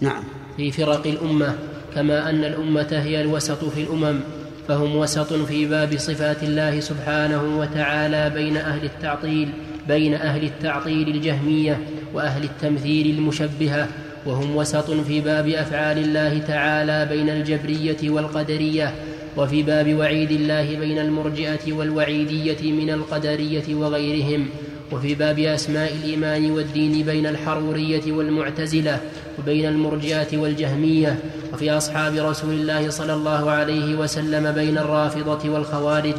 [0.00, 0.22] نعم
[0.56, 1.54] في فرق الأمة
[1.94, 4.20] كما أن الأمة هي الوسط في الأمم
[4.68, 9.48] فهم وسط في باب صفات الله سبحانه وتعالى بين أهل التعطيل
[9.88, 11.80] بين أهل التعطيل الجهمية
[12.14, 13.88] وأهل التمثيل المشبهة
[14.26, 18.94] وهم وسط في باب أفعال الله تعالى بين الجبرية والقدرية
[19.36, 24.46] وفي باب وعيد الله بين المرجئة والوعيدية من القدرية وغيرهم
[24.92, 29.00] وفي باب أسماء الإيمان والدين بين الحرورية والمعتزلة
[29.38, 31.18] وبين المرجئة والجهمية
[31.52, 36.14] وفي أصحاب رسول الله صلى الله عليه وسلم بين الرافضة والخوارج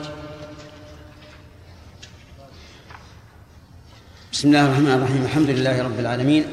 [4.33, 6.43] بسم الله الرحمن الرحيم الحمد لله رب العالمين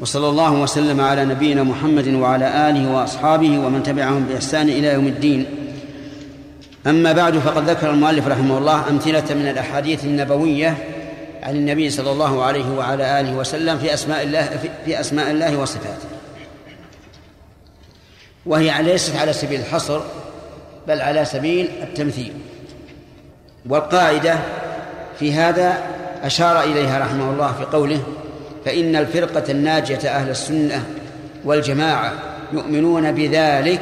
[0.00, 5.46] وصلى الله وسلم على نبينا محمد وعلى آله وأصحابه ومن تبعهم بإحسان إلى يوم الدين
[6.86, 10.76] أما بعد فقد ذكر المؤلف رحمه الله أمثلة من الأحاديث النبوية
[11.46, 14.50] عن النبي صلى الله عليه وعلى آله وسلم في أسماء الله
[14.86, 16.08] في أسماء الله وصفاته
[18.46, 20.00] وهي ليست على سبيل الحصر
[20.88, 22.32] بل على سبيل التمثيل
[23.68, 24.38] والقاعدة
[25.18, 25.74] في هذا
[26.24, 28.02] أشار إليها رحمه الله في قوله
[28.64, 30.84] فإن الفرقة الناجية أهل السنة
[31.44, 32.12] والجماعة
[32.52, 33.80] يؤمنون بذلك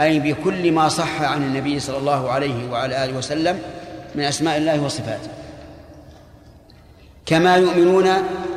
[0.00, 3.58] أي بكل ما صح عن النبي صلى الله عليه وعلى آله وسلم
[4.14, 5.28] من أسماء الله وصفاته
[7.28, 8.04] كما يؤمنون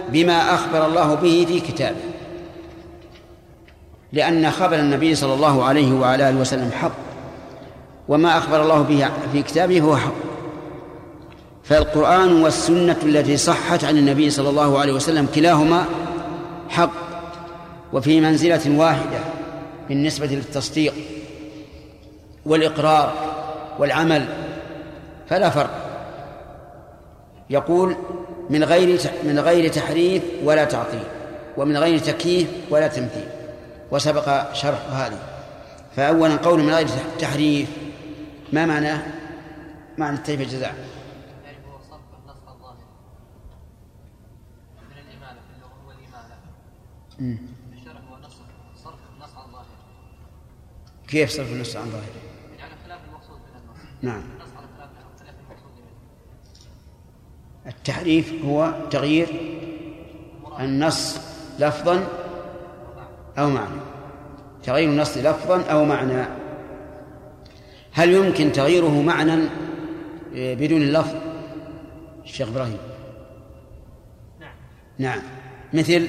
[0.10, 1.98] بما أخبر الله به في كتابه
[4.14, 6.92] لأن خبر النبي صلى الله عليه وعلى آله وسلم حق
[8.08, 10.14] وما أخبر الله به في كتابه هو حق
[11.64, 15.86] فالقرآن والسنة التي صحت عن النبي صلى الله عليه وسلم كلاهما
[16.70, 16.92] حق
[17.94, 19.20] وفي منزلة واحدة
[19.90, 20.94] بالنسبة للتصديق
[22.46, 23.14] والإقرار
[23.80, 24.26] والعمل
[25.30, 25.72] فلا فرق
[27.50, 27.96] يقول
[28.52, 31.04] من غير من غير تحريف ولا تعطيل
[31.58, 33.28] ومن غير تكييف ولا تمثيل
[33.92, 35.20] وسبق شرح هذه
[35.96, 36.88] فأولا قول من غير
[37.20, 37.70] تحريف
[38.54, 39.04] ما معناه؟
[39.98, 40.76] معنى التحريف الجزاء
[51.08, 52.06] كيف صرف النص عن ظاهره؟
[52.52, 54.41] يعني على خلاف المقصود من النص نعم
[57.68, 59.28] التحريف هو تغيير
[60.60, 61.20] النص
[61.60, 62.08] لفظا
[63.38, 63.76] أو معنى
[64.64, 66.26] تغيير النص لفظا أو معنى
[67.94, 69.44] هل يمكن تغييره معنى
[70.34, 71.16] إيه، بدون اللفظ
[72.26, 72.78] الشيخ إبراهيم
[74.40, 74.54] نعم
[74.98, 75.20] نعم
[75.74, 76.08] مثل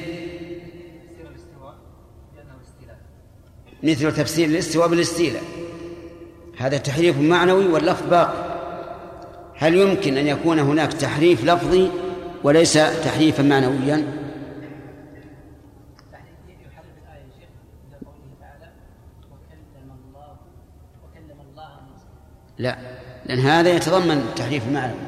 [3.82, 5.42] مثل تفسير الاستواء بالاستيلاء
[6.58, 8.51] هذا تحريف معنوي واللفظ باقي
[9.62, 11.90] هل يمكن أن يكون هناك تحريف لفظي
[12.42, 12.72] وليس
[13.04, 14.04] تحريفا معنويا
[22.58, 22.78] لا
[23.26, 25.00] لأن هذا يتضمن تحريف معنوي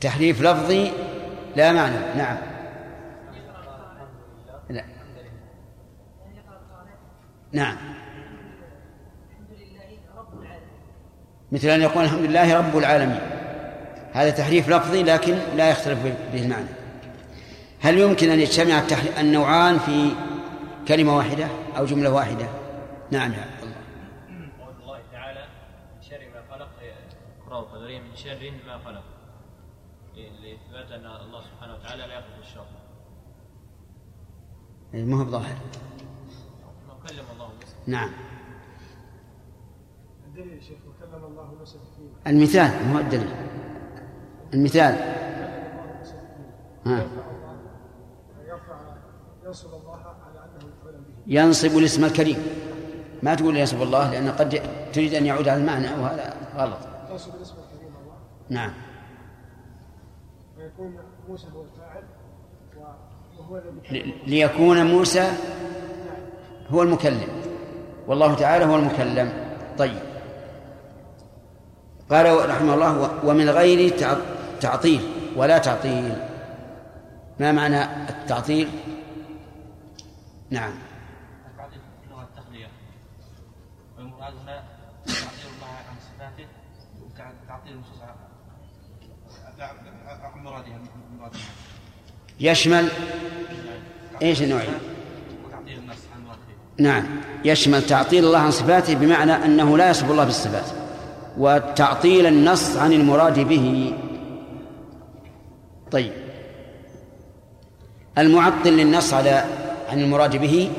[0.00, 0.92] تحريف لفظي
[1.56, 2.36] لا معنى نعم
[4.70, 4.84] لا
[7.52, 7.97] نعم
[11.52, 13.20] مثل أن يقول الحمد لله رب العالمين
[14.12, 15.98] هذا تحريف لفظي لكن لا يختلف
[16.32, 16.68] به المعنى
[17.80, 18.82] هل يمكن أن يجتمع
[19.20, 20.10] النوعان في
[20.88, 22.48] كلمة واحدة أو جملة واحدة
[23.10, 23.44] نعم يا
[24.28, 25.44] الله الله تعالى
[25.96, 26.68] من شر ما خلق
[27.88, 29.04] من شر ما خلق
[30.16, 32.62] لإثبات أن الله سبحانه وتعالى لا يخلق الشر
[34.94, 35.56] إيه، ما هو بظاهر
[37.08, 37.48] كلم الله
[37.86, 38.10] نعم
[40.26, 40.78] الدليل شيخ
[42.26, 43.30] المثال مو الدليل
[44.54, 44.94] المثال
[46.86, 47.06] ها.
[51.26, 52.36] ينصب الاسم الكريم
[53.22, 54.60] ما تقول ينصب الله لأن قد
[54.92, 56.78] تريد أن يعود على المعنى وهذا غلط
[57.10, 58.16] ينصب الاسم الكريم الله
[58.48, 58.72] نعم
[60.58, 60.94] ويكون
[61.28, 62.02] موسى هو الفاعل
[63.38, 63.60] وهو
[64.26, 65.28] ليكون موسى
[66.70, 67.28] هو المكلم
[68.06, 69.32] والله تعالى هو المكلم
[69.78, 70.07] طيب
[72.10, 73.94] قال رحمه الله ومن غير
[74.60, 75.00] تعطيل
[75.36, 76.14] ولا تعطيل
[77.40, 78.68] ما معنى التعطيل
[80.50, 80.72] نعم
[81.58, 81.78] تعطيل
[83.98, 86.46] الله عن صفاته
[87.02, 87.78] وتعطيل
[90.34, 90.78] عن مرادها
[92.40, 92.88] يشمل
[94.22, 94.68] ايش النوعين؟
[96.78, 97.04] نعم
[97.44, 100.87] يشمل تعطيل الله عن صفاته بمعنى انه لا يصف الله بالصفات
[101.38, 103.92] وتعطيل النص عن المراد به
[105.90, 106.12] طيب
[108.18, 109.44] المعطل للنص على
[109.88, 110.70] عن المراد به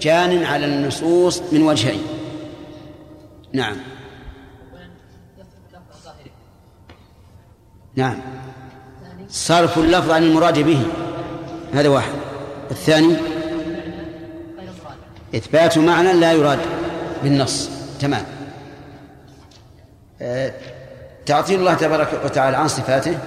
[0.00, 2.02] جان على النصوص من وجهين
[3.52, 3.76] نعم
[7.94, 8.16] نعم
[9.28, 10.82] صرف اللفظ عن المراد به
[11.72, 12.12] هذا واحد
[12.70, 13.16] الثاني
[15.34, 16.58] إثبات معنى لا يراد
[17.22, 18.24] بالنص تمام
[20.22, 20.52] آه،
[21.26, 23.18] تعطيل الله تبارك وتعالى عن صفاته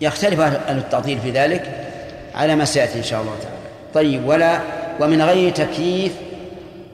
[0.00, 1.90] يختلف أهل التعطيل في ذلك
[2.34, 3.56] على ما سيأتي إن شاء الله تعالى
[3.94, 4.60] طيب ولا
[5.00, 6.16] ومن غير تكييف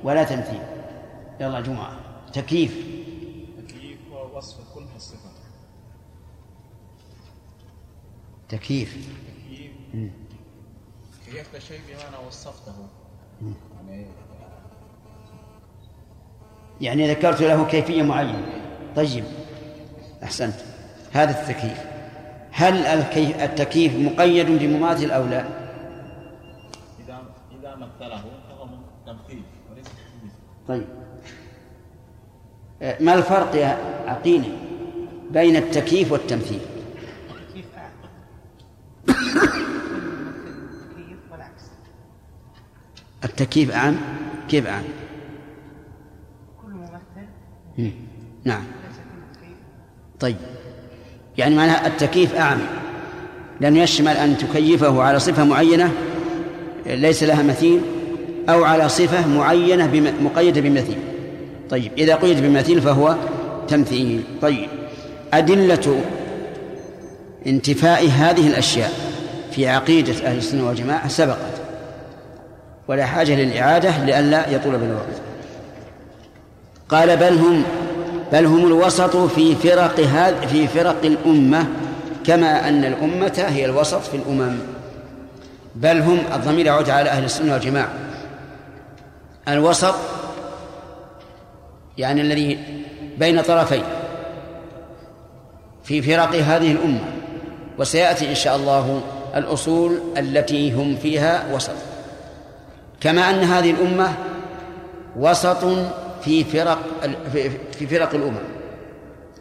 [0.05, 0.61] ولا تمثيل
[1.41, 1.97] يلا جمعة
[2.33, 2.75] تكييف
[3.69, 3.99] تكييف
[4.35, 5.29] وصف كل الصفة
[8.49, 10.13] تكييف تكييف
[11.51, 12.73] كيف شيء بمعنى وصفته
[13.87, 14.07] يعني, إيه؟
[16.81, 19.25] يعني ذكرت له كيفية معينة طيب
[20.23, 20.55] أحسنت
[21.13, 21.79] هذا التكييف
[22.53, 22.77] هل
[23.17, 25.45] التكييف مقيد بمماثل أو لا؟
[27.09, 27.23] إذا
[27.61, 28.67] إذا مثله فهو
[29.07, 29.87] تمثيل وليس
[30.69, 30.85] طيب
[32.83, 34.53] آه، ما الفرق يا أعطيني
[35.31, 36.61] بين التكييف والتمثيل؟
[39.09, 39.55] التكييف
[43.25, 43.97] التكييف أعم
[44.49, 44.85] كيف أعم؟
[46.63, 47.27] كل ممثل
[48.45, 48.65] نعم
[50.21, 50.37] طيب
[51.39, 52.59] يعني معناها التكييف أعم
[53.61, 55.91] لأنه يشمل أن تكيفه على صفة معينة
[56.87, 57.81] ليس لها مثيل
[58.49, 60.99] أو على صفة معينة مقيدة بمثيل
[61.71, 63.17] طيب إذا قيد بمثيل فهو
[63.69, 64.69] تمثيل طيب
[65.35, 66.01] أدلة
[67.47, 68.91] انتفاء هذه الأشياء
[69.51, 71.61] في عقيدة أهل السنة والجماعة سبقت
[72.89, 75.21] ولا حاجة للإعادة لئلا يطول بالوقت
[76.89, 77.65] قال بل هم
[78.33, 81.67] بل هم الوسط في فرق هذا في فرق الأمة
[82.27, 84.59] كما أن الأمة هي الوسط في الأمم
[85.75, 87.89] بل هم الضمير يعود على أهل السنة والجماعة
[89.49, 89.95] الوسط
[91.99, 92.59] يعني الذي
[93.19, 93.83] بين طرفين
[95.85, 97.01] في فرق هذه الأمة
[97.79, 99.01] وسيأتي إن شاء الله
[99.37, 101.75] الأصول التي هم فيها وسط
[103.01, 104.09] كما أن هذه الأمة
[105.17, 105.65] وسط
[106.25, 106.79] في فرق
[107.79, 108.45] في فرق الأمم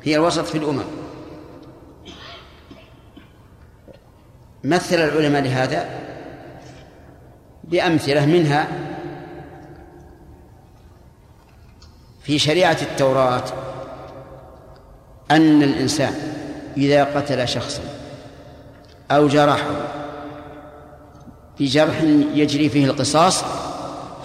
[0.04, 0.84] هي الوسط في الأمم
[4.64, 5.90] مثل العلماء لهذا
[7.64, 8.68] بأمثلة منها
[12.24, 13.44] في شريعة التوراة
[15.32, 16.14] أن الإنسان
[16.78, 17.82] إذا قتل شخصا
[19.12, 19.84] أو جرحه
[21.60, 22.02] بجرح
[22.34, 23.44] يجري فيه القصاص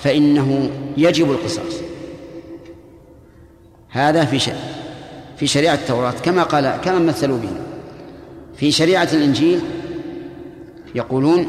[0.03, 1.73] فإنه يجب القصاص
[3.95, 4.59] هذا في شريعة
[5.37, 7.51] في شريعة التوراة كما قال كما مثلوا به
[8.57, 9.61] في شريعة الإنجيل
[10.95, 11.47] يقولون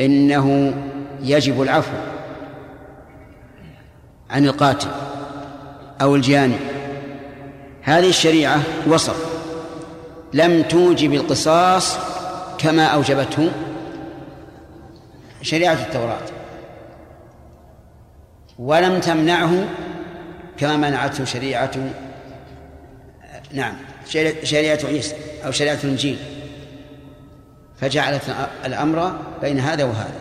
[0.00, 0.74] إنه
[1.22, 1.92] يجب العفو
[4.30, 4.88] عن القاتل
[6.00, 6.56] أو الجاني
[7.82, 9.24] هذه الشريعة وصف
[10.32, 11.96] لم توجب القصاص
[12.58, 13.50] كما أوجبته
[15.42, 16.18] شريعة التوراة
[18.58, 19.64] ولم تمنعه
[20.58, 21.70] كما منعته شريعة
[23.52, 23.74] نعم
[24.44, 26.18] شريعة عيسى أو شريعة الإنجيل
[27.80, 28.22] فجعلت
[28.64, 30.14] الأمر بين هذا وهذا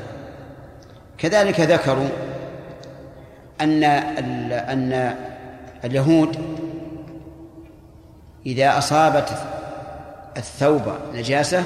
[1.18, 2.08] كذلك ذكروا
[3.62, 3.84] أن
[4.54, 5.16] أن
[5.84, 6.58] اليهود
[8.46, 9.30] إذا أصابت
[10.38, 10.82] الثوب
[11.14, 11.64] نجاسة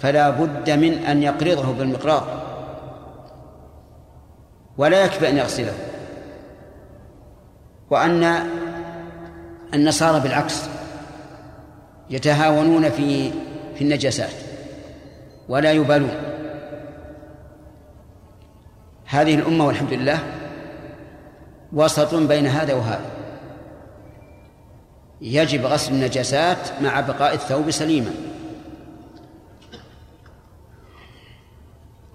[0.00, 2.22] فلا بد من أن يقرضه بالمقراض
[4.78, 5.72] ولا يكفي أن يغسله
[7.90, 8.38] وأن
[9.74, 10.62] النصارى بالعكس
[12.10, 13.30] يتهاونون في
[13.74, 14.30] في النجاسات
[15.48, 16.10] ولا يبالون
[19.06, 20.18] هذه الأمة والحمد لله
[21.72, 23.10] وسط بين هذا وهذا
[25.20, 28.10] يجب غسل النجاسات مع بقاء الثوب سليما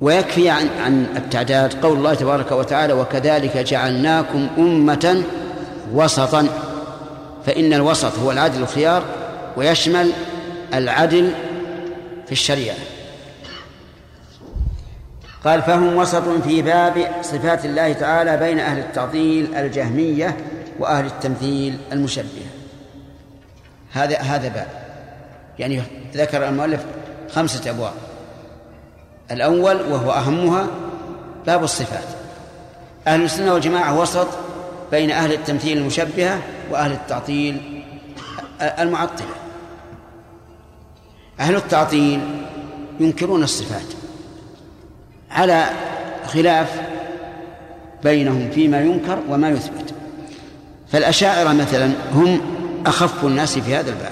[0.02, 5.24] ويكفي عن عن التعداد قول الله تبارك وتعالى وكذلك جعلناكم أمة
[5.94, 6.48] وسطا
[7.46, 9.04] فإن الوسط هو العدل الخيار
[9.58, 10.12] ويشمل
[10.74, 11.32] العدل
[12.26, 12.78] في الشريعة
[15.46, 20.38] قال فهم وسط في باب صفات الله تعالى بين أهل التعطيل الجهمية
[20.80, 22.48] وأهل التمثيل المشبهة
[23.92, 24.68] هذا هذا باب
[25.60, 25.82] يعني
[26.14, 26.86] ذكر المؤلف
[27.32, 27.94] خمسة أبواب
[29.32, 30.68] الأول وهو أهمها
[31.46, 32.04] باب الصفات
[33.08, 34.28] أهل السنة والجماعة وسط
[34.92, 36.40] بين أهل التمثيل المشبهة
[36.72, 37.84] وأهل التعطيل
[38.62, 39.28] المعطلة
[41.40, 42.22] أهل التعطيل
[43.00, 43.86] ينكرون الصفات
[45.32, 45.66] على
[46.28, 46.82] خلاف
[48.04, 49.94] بينهم فيما ينكر وما يثبت
[50.92, 52.42] فالأشاعرة مثلا هم
[52.86, 54.12] أخف الناس في هذا الباب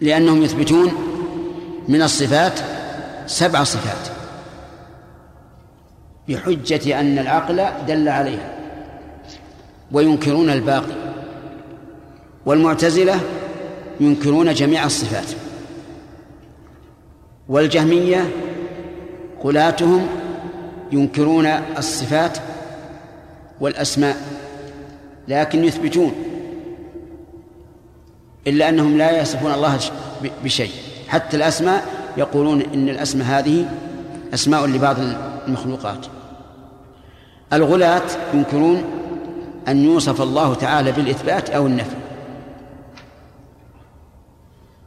[0.00, 0.92] لأنهم يثبتون
[1.88, 2.60] من الصفات
[3.26, 4.08] سبع صفات
[6.28, 8.59] بحجة أن العقل دل عليها
[9.92, 11.12] وينكرون الباقي
[12.46, 13.20] والمعتزلة
[14.00, 15.26] ينكرون جميع الصفات
[17.48, 18.30] والجهمية
[19.42, 20.06] قلاتهم
[20.92, 21.46] ينكرون
[21.78, 22.38] الصفات
[23.60, 24.16] والأسماء
[25.28, 26.12] لكن يثبتون
[28.46, 29.78] إلا أنهم لا يصفون الله
[30.44, 30.70] بشيء
[31.08, 31.84] حتى الأسماء
[32.16, 33.70] يقولون إن الأسماء هذه
[34.34, 34.96] أسماء لبعض
[35.48, 36.06] المخلوقات
[37.52, 38.02] الغلاة
[38.34, 38.84] ينكرون
[39.68, 41.96] أن يوصف الله تعالى بالإثبات أو النفي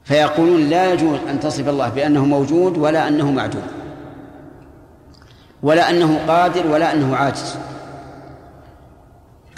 [0.03, 3.67] فيقولون لا يجوز أن تصف الله بأنه موجود ولا أنه معدوم
[5.63, 7.55] ولا أنه قادر ولا أنه عاجز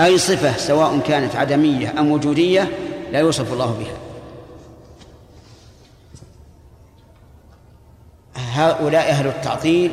[0.02, 2.70] أي صفة سواء كانت عدمية أم وجودية
[3.12, 3.96] لا يوصف الله بها
[8.54, 9.92] هؤلاء أهل التعطيل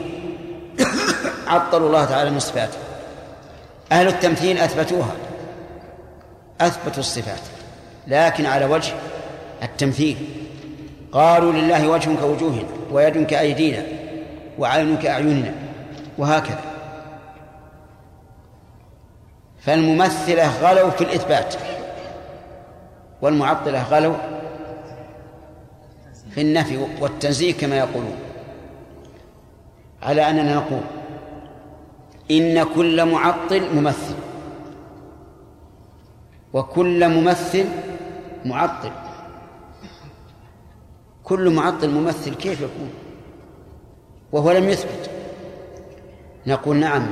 [1.47, 2.79] عطلوا الله تعالى من صفاته
[3.93, 5.13] أهل التمثيل أثبتوها
[6.61, 7.41] أثبتوا الصفات
[8.07, 8.95] لكن على وجه
[9.63, 10.17] التمثيل
[11.13, 13.83] قالوا لله وجه كوجوهنا ويد كأيدينا
[14.59, 15.55] وعين كأعيننا
[16.19, 16.65] وهكذا
[19.61, 21.55] فالممثلة غلوا في الإثبات
[23.23, 24.15] والمعطلة غلوا
[26.35, 28.17] في النفي والتنزيه كما يقولون
[30.03, 30.81] على أننا نقول
[32.31, 34.15] إن كل معطل ممثل
[36.53, 37.65] وكل ممثل
[38.45, 38.91] معطل
[41.25, 42.91] كل معطل ممثل كيف يكون
[44.33, 45.11] وهو لم يثبت
[46.47, 47.03] نقول نعم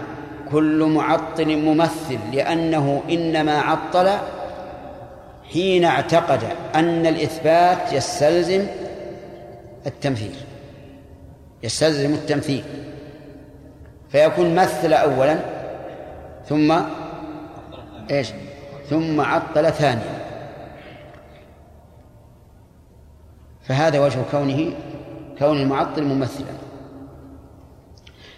[0.50, 4.10] كل معطل ممثل لأنه إنما عطل
[5.52, 6.40] حين اعتقد
[6.74, 8.66] أن الإثبات يستلزم
[9.86, 10.34] التمثيل
[11.62, 12.64] يستلزم التمثيل
[14.12, 15.36] فيكون مثل أولا
[16.48, 16.74] ثم
[18.10, 18.28] إيش
[18.90, 20.20] ثم عطل ثانيا
[23.62, 24.70] فهذا وجه كونه
[25.38, 26.46] كون المعطل ممثلا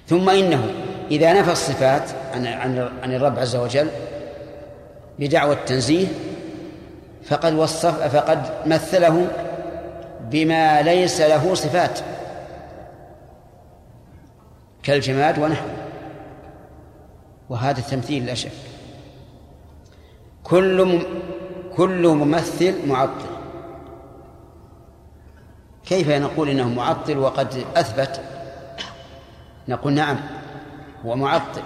[0.09, 0.65] ثم إنه
[1.11, 2.03] إذا نفى الصفات
[2.35, 3.89] عن عن عن الرب عز وجل
[5.19, 6.07] بدعوى التنزيه
[7.25, 9.27] فقد وصف فقد مثله
[10.31, 12.01] بما ليس له صفات
[14.83, 15.71] كالجماد ونحوه
[17.49, 18.51] وهذا التمثيل لا شك
[20.45, 21.03] كل
[21.77, 23.27] كل ممثل معطل
[25.87, 28.21] كيف نقول انه معطل وقد اثبت
[29.69, 30.17] نقول نعم
[31.07, 31.63] هو معطل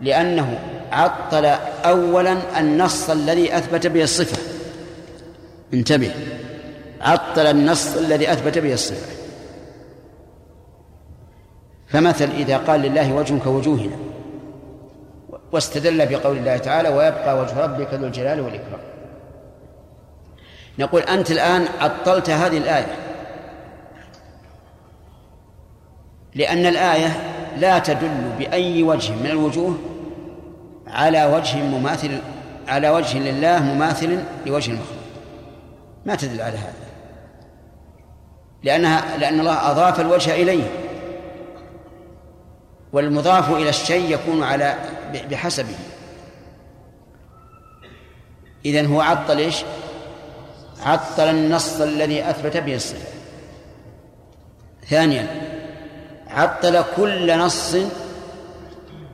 [0.00, 0.58] لانه
[0.92, 1.44] عطل
[1.84, 4.42] اولا النص الذي اثبت به الصفه
[5.74, 6.10] انتبه
[7.00, 9.19] عطل النص الذي اثبت به الصفه
[11.90, 13.96] فمثل إذا قال لله وجهك وجوهنا
[15.52, 18.80] واستدل بقول الله تعالى ويبقى وجه ربك ذو الجلال والإكرام
[20.78, 22.94] نقول أنت الآن عطلت هذه الآية
[26.34, 27.20] لأن الآية
[27.58, 29.78] لا تدل بأي وجه من الوجوه
[30.86, 32.18] على وجه مماثل
[32.68, 35.00] على وجه لله مماثل لوجه المخلوق
[36.06, 36.72] ما تدل على هذا
[38.62, 40.62] لأنها لأن الله أضاف الوجه إليه
[42.92, 44.74] والمضاف إلى الشيء يكون على
[45.30, 45.74] بحسبه
[48.64, 49.56] إذن هو عطل إيش
[50.82, 53.08] عطل النص الذي أثبت به الصفة
[54.88, 55.26] ثانيا
[56.26, 57.76] عطل كل نص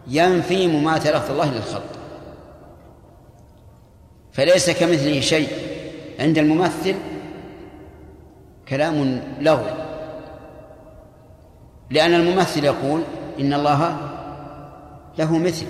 [0.08, 1.96] ينفي مماثلة الله للخلق
[4.32, 5.48] فليس كمثله شيء
[6.20, 6.94] عند الممثل
[8.68, 9.64] كلام له
[11.90, 13.02] لأن الممثل يقول
[13.40, 13.96] إن الله
[15.18, 15.66] له مثل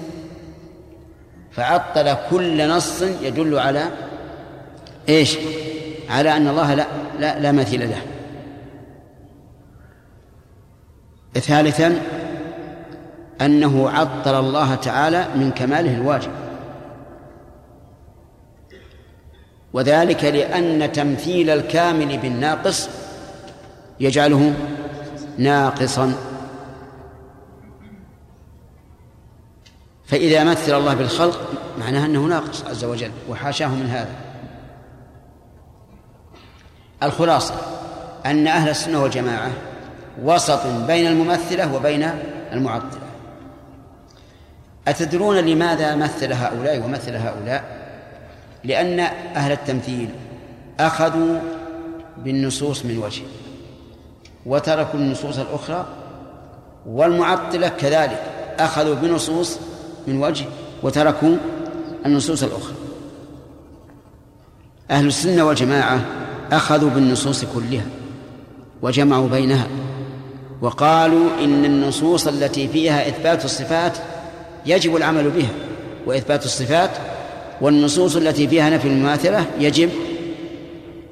[1.53, 3.85] فعطل كل نص يدل على
[5.09, 5.39] ايش؟
[6.11, 6.87] على أن الله لا
[7.19, 8.03] لا, لا مثيل له
[11.41, 11.99] ثالثا
[13.41, 16.31] أنه عطل الله تعالى من كماله الواجب
[19.73, 22.89] وذلك لأن تمثيل الكامل بالناقص
[24.01, 24.55] يجعله
[25.39, 26.15] ناقصا
[30.07, 31.41] فإذا مثل الله بالخلق
[31.79, 34.13] معناها أنه ناقص عز وجل وحاشاه من هذا
[37.03, 37.55] الخلاصة
[38.27, 39.51] أن أهل السنة والجماعة
[40.23, 42.11] وسط بين الممثلة وبين
[42.53, 43.01] المعطلة
[44.89, 47.65] أتدرون لماذا مثل هؤلاء ومثل هؤلاء
[48.65, 49.01] لأن
[49.37, 50.09] أهل التمثيل
[50.81, 51.39] أخذوا
[52.19, 53.23] بالنصوص من وجه
[54.47, 55.87] وتركوا النصوص الأخرى
[56.87, 58.23] والمعطلة كذلك
[58.59, 59.59] أخذوا بنصوص
[60.07, 60.47] من وجه
[60.83, 61.37] وتركوا
[62.07, 62.75] النصوص الأخرى
[64.91, 66.05] أهل السنة والجماعة
[66.53, 67.85] أخذوا بالنصوص كلها
[68.83, 69.67] وجمعوا بينها
[70.63, 73.99] وقالوا إن النصوص التي فيها إثبات الصفات
[74.67, 75.51] يجب العمل بها
[76.07, 76.91] وإثبات الصفات
[77.61, 79.91] والنصوص التي فيها نفي المماثلة يجب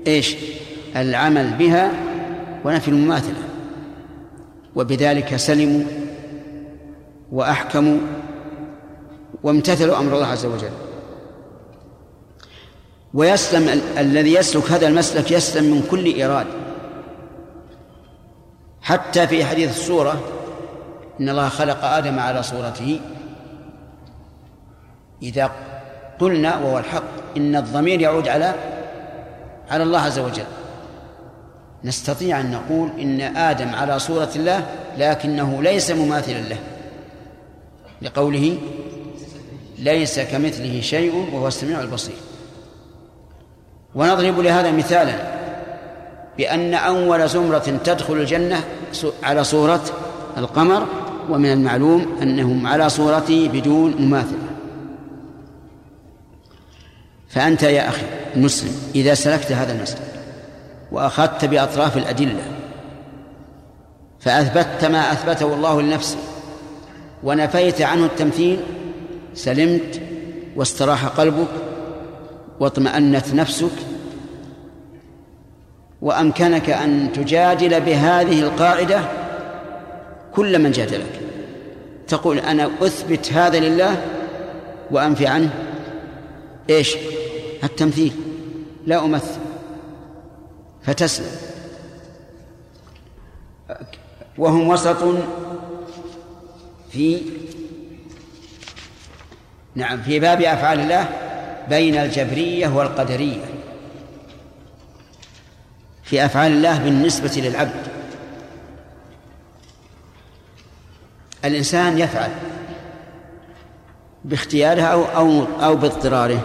[0.07, 0.37] ايش؟
[0.97, 1.91] العمل بها
[2.65, 3.37] ونفي المماثلة
[4.77, 5.85] وبذلك سلموا
[7.33, 7.99] وأحكموا
[9.45, 10.71] وامتثلوا أمر الله عز وجل
[13.15, 16.47] ويسلم ال الذي يسلك هذا المسلك يسلم من كل ايراد
[18.83, 20.21] حتى في حديث الصورة
[21.21, 23.01] إن الله خلق آدم على صورته
[25.23, 25.51] إذا
[26.21, 27.03] قلنا وهو الحق
[27.37, 28.55] إن الضمير يعود على
[29.71, 30.45] على الله عز وجل
[31.85, 34.67] نستطيع أن نقول إن آدم على صورة الله
[34.99, 36.59] لكنه ليس مماثلا له
[38.03, 38.59] لقوله
[39.79, 42.15] ليس كمثله شيء وهو السميع البصير
[43.95, 45.15] ونضرب لهذا مثالا
[46.39, 48.65] بأن أول زمرة تدخل الجنة
[49.23, 49.83] على صورة
[50.37, 50.87] القمر
[51.31, 54.39] ومن المعلوم أنهم على صورته بدون مماثلة
[57.29, 58.03] فأنت يا أخي
[58.37, 60.15] المسلم إذا سلكت هذا المسلك
[60.93, 62.43] وأخذت بأطراف الأدلة
[64.21, 66.17] فأثبتت ما أثبته الله لنفسه
[67.23, 68.61] ونفيت عنه التمثيل
[69.35, 70.01] سلمت
[70.57, 71.49] واستراح قلبك
[72.61, 73.73] واطمأنت نفسك
[76.03, 79.01] وأمكنك أن تجادل بهذه القاعدة
[80.35, 81.21] كل من جادلك
[82.09, 84.03] تقول أنا أثبت هذا لله
[84.91, 85.51] وأنفي عنه
[86.71, 86.97] إيش
[87.65, 88.13] التمثيل
[88.87, 89.41] لا أمثل
[90.83, 91.31] فتسلم
[94.39, 95.15] وهم وسط
[96.91, 97.21] في
[99.77, 101.09] نعم في باب أفعال الله
[101.69, 103.45] بين الجبرية والقدرية
[106.03, 107.83] في أفعال الله بالنسبة للعبد
[111.45, 112.31] الإنسان يفعل
[114.25, 116.41] باختياره أو أو أو باضطراره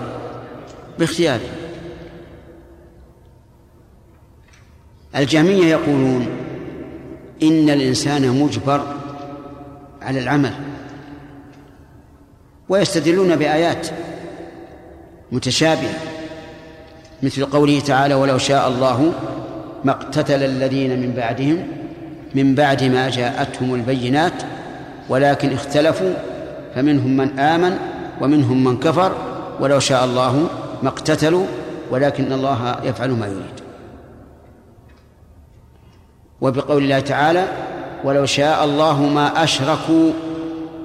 [1.00, 1.50] باختياره
[5.16, 6.28] الجميع يقولون
[7.44, 8.94] إن الإنسان مجبر
[10.02, 10.54] على العمل
[12.70, 13.88] ويستدلون بآيات
[15.32, 15.94] متشابهة
[17.24, 19.14] مثل قوله تعالى ولو شاء الله
[19.84, 21.68] ما اقتتل الذين من بعدهم
[22.36, 24.34] من بعد ما جاءتهم البينات
[25.10, 26.14] ولكن اختلفوا
[26.76, 27.78] فمنهم من آمن
[28.22, 29.12] ومنهم من كفر
[29.60, 30.48] ولو شاء الله
[30.84, 31.46] ما اقتتلوا
[31.92, 33.60] ولكن الله يفعل ما يريد
[36.42, 37.46] وبقول الله تعالى
[38.04, 40.12] ولو شاء الله ما أشركوا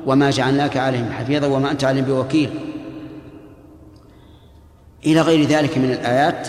[0.06, 2.50] وما جعلناك عليهم حفيظا وما أنت عليهم بوكيل
[5.06, 6.48] إلى غير ذلك من الآيات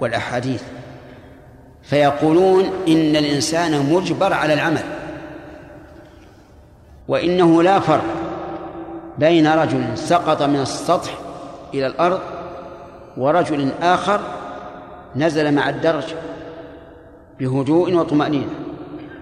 [0.00, 0.62] والأحاديث
[1.82, 4.82] فيقولون إن الإنسان مجبر على العمل
[7.08, 8.04] وإنه لا فرق
[9.18, 11.10] بين رجل سقط من السطح
[11.74, 12.20] إلى الأرض
[13.16, 14.20] ورجل آخر
[15.16, 16.04] نزل مع الدرج
[17.40, 18.50] بهدوء وطمأنينة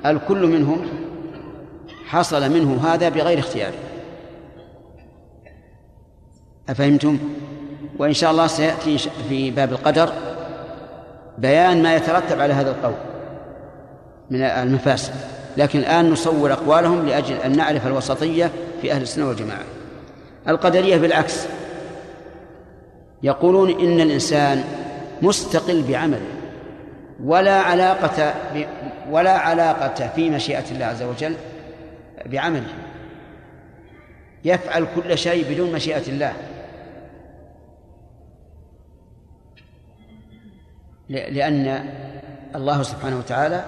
[0.07, 0.87] الكل منهم
[2.07, 3.77] حصل منه هذا بغير اختياره
[6.69, 7.19] أفهمتم؟
[7.99, 8.99] وإن شاء الله سيأتي
[9.29, 10.13] في باب القدر
[11.39, 12.95] بيان ما يترتب على هذا القول
[14.31, 15.15] من المفاسد
[15.57, 18.51] لكن الآن نصور أقوالهم لأجل أن نعرف الوسطية
[18.83, 19.65] في أهل السنة والجماعة
[20.49, 21.41] القدرية بالعكس
[23.23, 24.65] يقولون إن الإنسان
[25.23, 26.21] مستقل بعمله
[27.25, 28.35] ولا علاقة
[29.11, 31.35] ولا علاقة في مشيئة الله عز وجل
[32.27, 32.67] بعمله
[34.45, 36.33] يفعل كل شيء بدون مشيئة الله
[41.09, 41.89] لأن
[42.55, 43.65] الله سبحانه وتعالى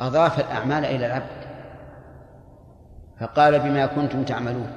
[0.00, 1.38] أضاف الأعمال إلى العبد
[3.20, 4.70] فقال بما كنتم تعملون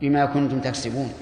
[0.00, 1.12] بما كنتم تكسبون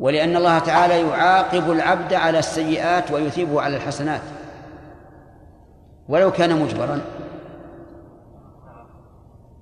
[0.00, 4.20] ولأن الله تعالى يعاقب العبد على السيئات ويثيبه على الحسنات
[6.08, 7.00] ولو كان مجبرا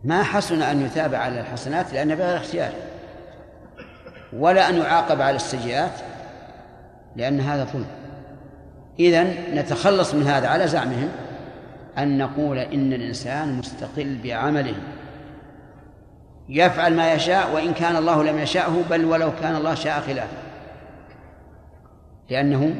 [0.04, 2.72] ما حسن أن يثاب على الحسنات لأن بغير اختيار
[4.32, 5.92] ولا أن يعاقب على السيئات
[7.16, 7.86] لأن هذا ظلم
[8.98, 9.24] إذا
[9.54, 11.08] نتخلص من هذا على زعمهم
[11.98, 14.74] أن نقول إن الإنسان مستقل بعمله
[16.48, 20.36] يفعل ما يشاء وإن كان الله لم يشاءه بل ولو كان الله شاء خلافه
[22.30, 22.74] لأنه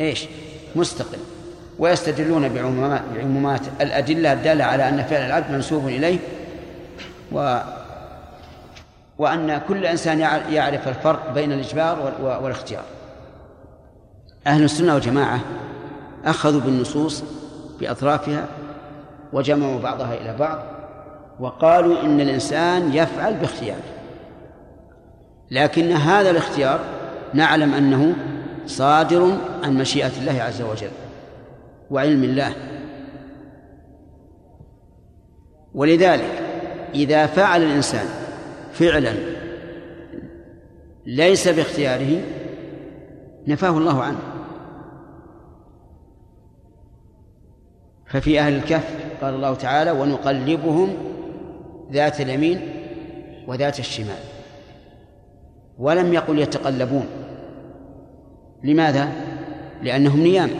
[0.00, 0.24] إيش
[0.76, 1.18] مستقل
[1.78, 2.48] ويستدلون
[3.14, 6.18] بعمومات الأدلة الدالة على أن فعل العبد منسوب إليه
[7.32, 7.58] و
[9.18, 10.20] وأن كل إنسان
[10.50, 12.12] يعرف الفرق بين الإجبار
[12.42, 12.82] والاختيار
[14.46, 15.40] أهل السنة والجماعة
[16.24, 17.24] أخذوا بالنصوص
[17.80, 18.44] بأطرافها
[19.32, 20.58] وجمعوا بعضها إلى بعض
[21.40, 23.82] وقالوا إن الإنسان يفعل باختياره
[25.50, 26.80] لكن هذا الاختيار
[27.34, 28.14] نعلم أنه
[28.66, 30.90] صادر عن مشيئة الله عز وجل
[31.90, 32.52] وعلم الله
[35.74, 36.42] ولذلك
[36.94, 38.06] إذا فعل الإنسان
[38.72, 39.14] فعلا
[41.06, 42.20] ليس باختياره
[43.46, 44.18] نفاه الله عنه
[48.06, 50.94] ففي أهل الكهف قال الله تعالى ونقلبهم
[51.92, 52.60] ذات اليمين
[53.46, 54.20] وذات الشمال
[55.78, 57.06] ولم يقل يتقلبون
[58.62, 59.08] لماذا؟
[59.82, 60.50] لأنهم نيام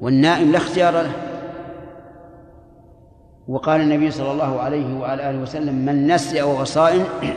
[0.00, 1.12] والنائم لا اختيار له
[3.48, 7.04] وقال النبي صلى الله عليه وعلى آله وسلم من نسي وهو صائم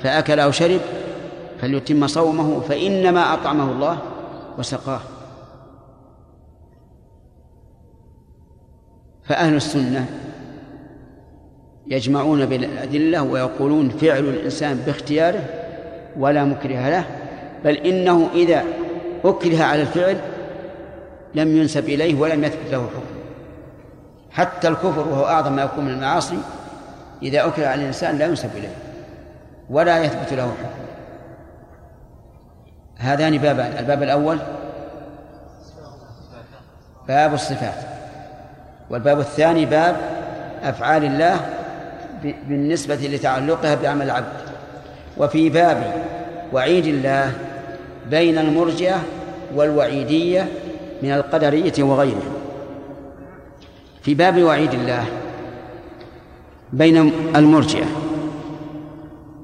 [0.00, 0.80] فأكل أو شرب
[1.58, 3.98] فليتم صومه فإنما أطعمه الله
[4.58, 5.00] وسقاه
[9.24, 10.06] فأهل السنة
[11.86, 15.44] يجمعون بالأدلة ويقولون فعل الإنسان باختياره
[16.18, 17.04] ولا مكره له
[17.64, 18.64] بل إنه إذا
[19.24, 20.16] أكره على الفعل
[21.34, 23.02] لم ينسب إليه ولم يثبت له حكم
[24.30, 26.38] حتى الكفر وهو أعظم ما يكون من المعاصي
[27.22, 28.74] إذا أكل على الإنسان لا ينسب إليه
[29.70, 30.82] ولا يثبت له حكم
[32.96, 34.38] هذان بابان الباب الأول
[37.08, 37.76] باب الصفات
[38.90, 39.96] والباب الثاني باب
[40.62, 41.40] أفعال الله
[42.22, 44.32] بالنسبة لتعلقها بعمل العبد
[45.18, 45.92] وفي باب
[46.52, 47.32] وعيد الله
[48.06, 48.98] بين المرجئة
[49.54, 50.46] والوعيدية
[51.02, 52.22] من القدرية وغيره
[54.02, 55.04] في باب وعيد الله
[56.72, 56.96] بين
[57.36, 57.86] المرجئة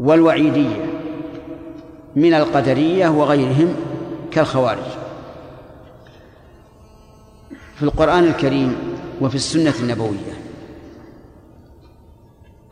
[0.01, 0.85] والوعيدية
[2.17, 3.75] من القدرية وغيرهم
[4.31, 4.83] كالخوارج
[7.77, 8.77] في القرآن الكريم
[9.21, 10.39] وفي السنة النبوية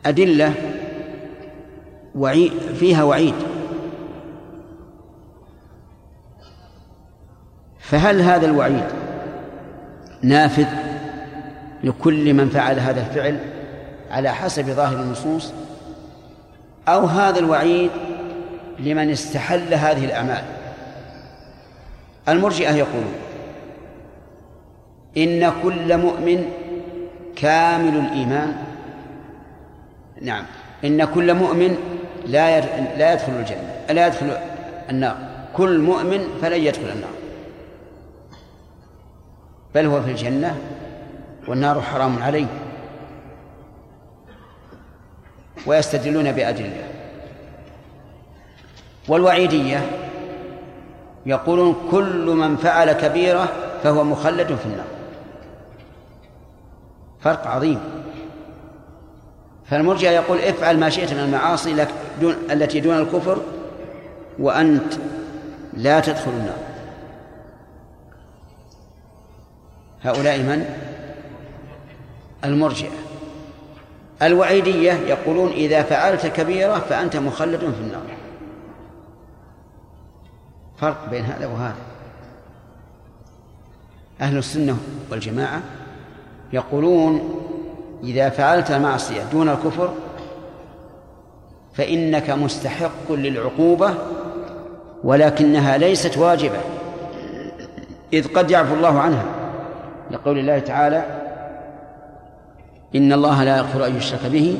[0.05, 0.53] أدلة
[2.15, 3.33] وعي فيها وعيد
[7.91, 8.83] فهل هذا الوعيد
[10.21, 10.65] نافذ
[11.83, 13.39] لكل من فعل هذا الفعل
[14.11, 15.53] على حسب ظاهر النصوص
[16.87, 17.89] أو هذا الوعيد
[18.79, 20.43] لمن استحل هذه الأعمال
[22.29, 23.13] المرجئة يقولون
[25.17, 26.45] إن كل مؤمن
[27.35, 28.53] كامل الإيمان
[30.21, 30.43] نعم
[30.85, 31.77] إن كل مؤمن
[32.25, 32.59] لا
[32.97, 34.31] لا يدخل الجنة لا يدخل
[34.89, 35.17] النار
[35.55, 37.16] كل مؤمن فلن يدخل النار
[39.75, 40.57] بل هو في الجنة
[41.47, 42.45] والنار حرام عليه
[45.65, 46.83] ويستدلون بأدلة
[49.07, 49.79] والوعيدية
[51.25, 53.47] يقولون كل من فعل كبيرة
[53.83, 54.85] فهو مخلد في النار
[57.21, 57.79] فرق عظيم
[59.65, 61.87] فالمرجع يقول افعل ما شئت من المعاصي
[62.21, 63.41] دون التي دون الكفر
[64.39, 64.93] وأنت
[65.73, 66.66] لا تدخل النار
[70.03, 70.65] هؤلاء من
[72.45, 72.91] المرجئة
[74.21, 78.01] الوعيدية يقولون إذا فعلت كبيرة فأنت مخلد في النار
[80.77, 81.75] فرق بين هذا وهذا
[84.21, 84.77] أهل السنة
[85.11, 85.61] والجماعة
[86.53, 87.41] يقولون
[88.03, 89.93] إذا فعلت معصية دون الكفر
[91.73, 93.93] فإنك مستحق للعقوبة
[95.03, 96.57] ولكنها ليست واجبة
[98.13, 99.25] إذ قد يعفو الله عنها
[100.11, 101.03] لقول الله تعالى
[102.95, 104.57] إن الله لا يغفر أن يشرك به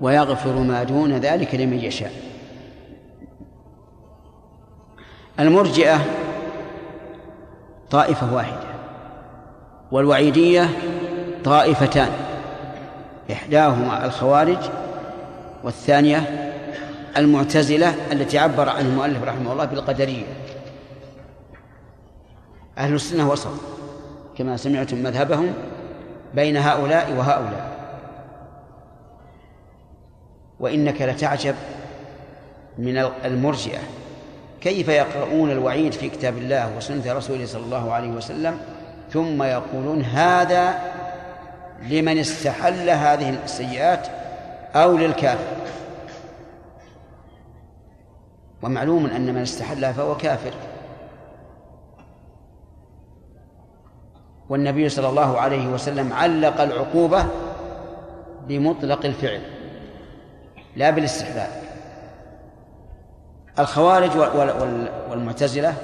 [0.00, 2.12] ويغفر ما دون ذلك لمن يشاء
[5.40, 6.00] المرجئة
[7.90, 8.60] طائفة واحدة
[9.92, 10.68] والوعيدية
[11.44, 12.08] طائفتان
[13.32, 14.58] إحداهما الخوارج
[15.64, 16.52] والثانية
[17.16, 20.24] المعتزلة التي عبر عنها المؤلف رحمه الله بالقدرية
[22.78, 23.50] أهل السنة وسط
[24.38, 25.52] كما سمعتم مذهبهم
[26.34, 27.72] بين هؤلاء وهؤلاء
[30.60, 31.54] وإنك لتعجب
[32.78, 33.78] من المرجئة
[34.60, 38.58] كيف يقرؤون الوعيد في كتاب الله وسنة رسوله صلى الله عليه وسلم
[39.12, 40.74] ثم يقولون هذا
[41.88, 44.06] لمن استحل هذه السيئات
[44.74, 45.54] أو للكافر
[48.62, 50.54] ومعلوم أن من استحلها فهو كافر
[54.52, 57.26] والنبي صلى الله عليه وسلم علق العقوبة
[58.48, 59.40] بمطلق الفعل
[60.76, 61.46] لا بالاستحباب
[63.58, 64.10] الخوارج
[65.10, 65.74] والمعتزلة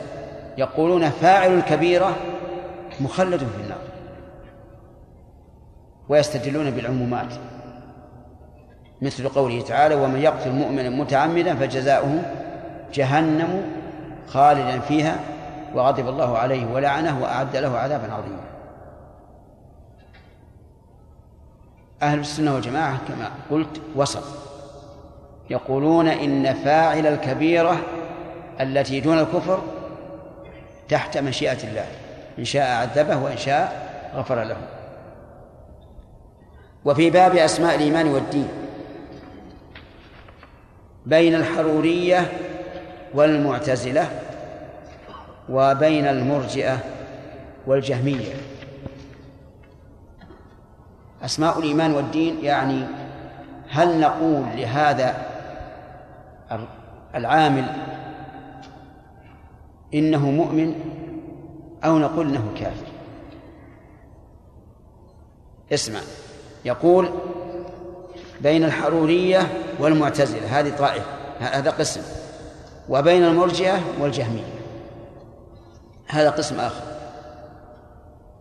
[0.59, 2.17] يقولون فاعل الكبيرة
[3.01, 3.79] مخلد في النار
[6.09, 7.33] ويستدلون بالعمومات
[9.03, 12.23] مثل قوله تعالى ومن يقتل مؤمنا متعمدا فجزاؤه
[12.95, 13.63] جهنم
[14.29, 15.17] خالدا فيها
[15.75, 18.49] وغضب الله عليه ولعنه وأعد له عذابا عظيما
[22.03, 24.25] أهل السنة والجماعة كما قلت وسط
[25.51, 27.77] يقولون إن فاعل الكبيرة
[28.61, 29.63] التي دون الكفر
[30.89, 31.85] تحت مشيئة الله
[32.39, 34.57] إن شاء عذبه وإن شاء غفر له
[36.85, 38.49] وفي باب أسماء الإيمان والدين
[41.07, 42.33] بين الحرورية
[43.15, 44.09] والمعتزلة
[45.49, 46.79] وبين المرجئة
[47.67, 48.33] والجهمية
[51.25, 52.85] أسماء الإيمان والدين يعني
[53.71, 55.15] هل نقول لهذا
[57.15, 57.65] العامل
[59.95, 60.75] إنه مؤمن
[61.85, 62.87] أو نقول إنه كافر
[65.73, 66.01] اسمع
[66.65, 67.09] يقول
[68.41, 69.41] بين الحرورية
[69.79, 71.11] والمعتزلة هذه طائفة
[71.41, 72.03] هذا قسم
[72.89, 74.55] وبين المرجئة والجهمية
[76.07, 76.83] هذا قسم آخر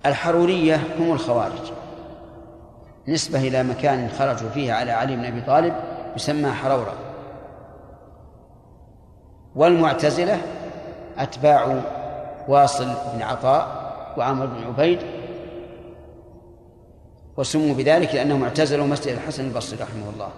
[0.06, 1.72] الحرورية هم الخوارج
[3.08, 5.74] نسبة إلى مكان خرجوا فيه على علي بن أبي طالب
[6.16, 6.94] يسمى حرورة
[9.56, 10.38] والمعتزلة
[11.18, 11.82] أتباع
[12.48, 13.88] واصل بن عطاء
[14.18, 15.00] وعمرو بن عبيد
[17.38, 20.30] وسموا بذلك لأنهم اعتزلوا مسجد الحسن البصري رحمه الله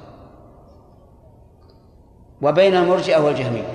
[2.41, 3.73] وبين المرجئة والجهمية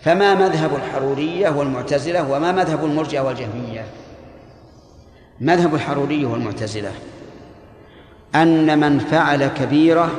[0.00, 3.84] فما مذهب الحرورية والمعتزلة وما مذهب المرجئة والجهمية
[5.40, 6.90] مذهب الحرورية والمعتزلة
[8.34, 10.10] أن من فعل كبيرة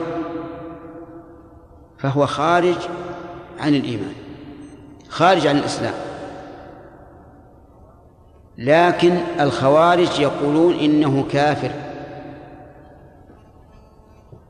[1.98, 2.78] فهو خارج
[3.60, 4.14] عن الإيمان
[5.10, 5.94] خارج عن الإسلام
[8.58, 11.72] لكن الخوارج يقولون إنه كافر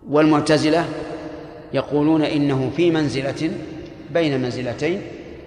[0.10, 0.86] والمعتزلة
[1.74, 3.51] يقولون إنه في منزلة
[4.14, 5.01] بين منزلتين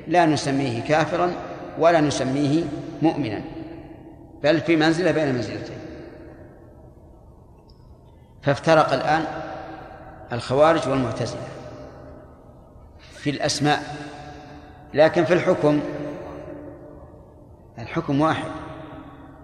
[0.08, 1.32] لا نسميه كافرا
[1.78, 2.64] ولا نسميه
[3.02, 3.40] مؤمنا
[4.42, 5.81] بل في منزلة بين منزلتين
[8.42, 9.24] فافترق الآن
[10.32, 11.42] الخوارج والمعتزلة
[13.16, 13.82] في الأسماء
[14.94, 15.80] لكن في الحكم
[17.78, 18.48] الحكم واحد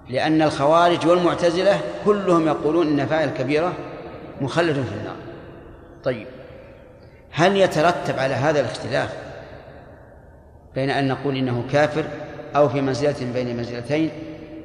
[0.08, 3.72] لأن الخوارج والمعتزلة كلهم يقولون إن فاعل كبيرة
[4.40, 5.16] مخلد في النار
[6.04, 6.26] طيب
[7.30, 9.12] هل يترتب على هذا الاختلاف
[10.74, 12.04] بين أن نقول إنه كافر
[12.56, 14.10] أو في منزلة بين منزلتين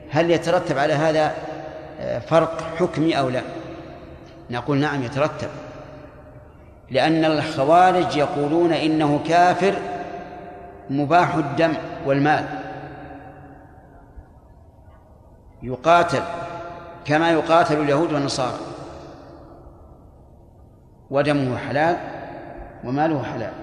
[0.10, 1.34] هل يترتب على هذا
[2.00, 3.42] آه، فرق حكمي أو لا؟
[4.50, 5.48] نقول نعم يترتب
[6.92, 9.76] لأن الخوارج يقولون إنه كافر
[10.90, 11.74] مباح الدم
[12.06, 12.46] والمال
[15.64, 16.22] يقاتل
[17.06, 18.58] كما يقاتل اليهود والنصارى
[21.10, 21.98] ودمه حلال
[22.84, 23.54] وماله حلال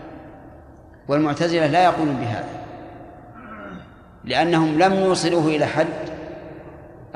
[1.09, 2.61] والمعتزلة لا يقولون بهذا
[4.25, 6.11] لأنهم لم يوصلوه إلى حد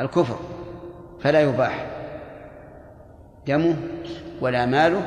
[0.00, 0.36] الكفر
[1.20, 1.86] فلا يباح
[3.46, 3.76] دمه
[4.40, 5.00] ولا ماله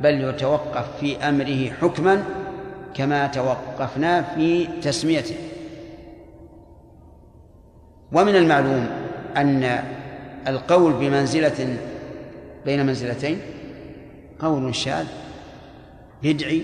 [0.00, 2.22] بل يتوقف في امره حكما
[2.94, 5.36] كما توقفنا في تسميته
[8.12, 8.86] ومن المعلوم
[9.36, 9.82] ان
[10.48, 11.76] القول بمنزله
[12.64, 13.40] بين منزلتين
[14.38, 15.04] قول شاذ
[16.22, 16.62] بدعي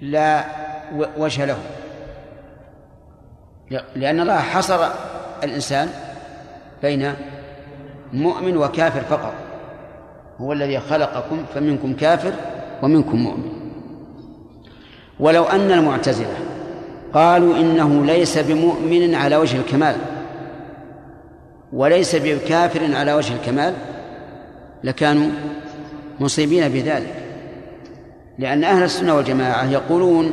[0.00, 0.44] لا
[1.18, 1.56] وجه له
[3.96, 4.88] لأن الله حصر
[5.44, 5.88] الإنسان
[6.82, 7.14] بين
[8.12, 9.34] مؤمن وكافر فقط
[10.40, 12.32] هو الذي خلقكم فمنكم كافر
[12.82, 13.50] ومنكم مؤمن
[15.20, 16.34] ولو أن المعتزلة
[17.14, 19.96] قالوا إنه ليس بمؤمن على وجه الكمال
[21.72, 23.74] وليس بكافر على وجه الكمال
[24.84, 25.30] لكانوا
[26.20, 27.14] مصيبين بذلك
[28.38, 30.30] لأن أهل السنة والجماعة يقولون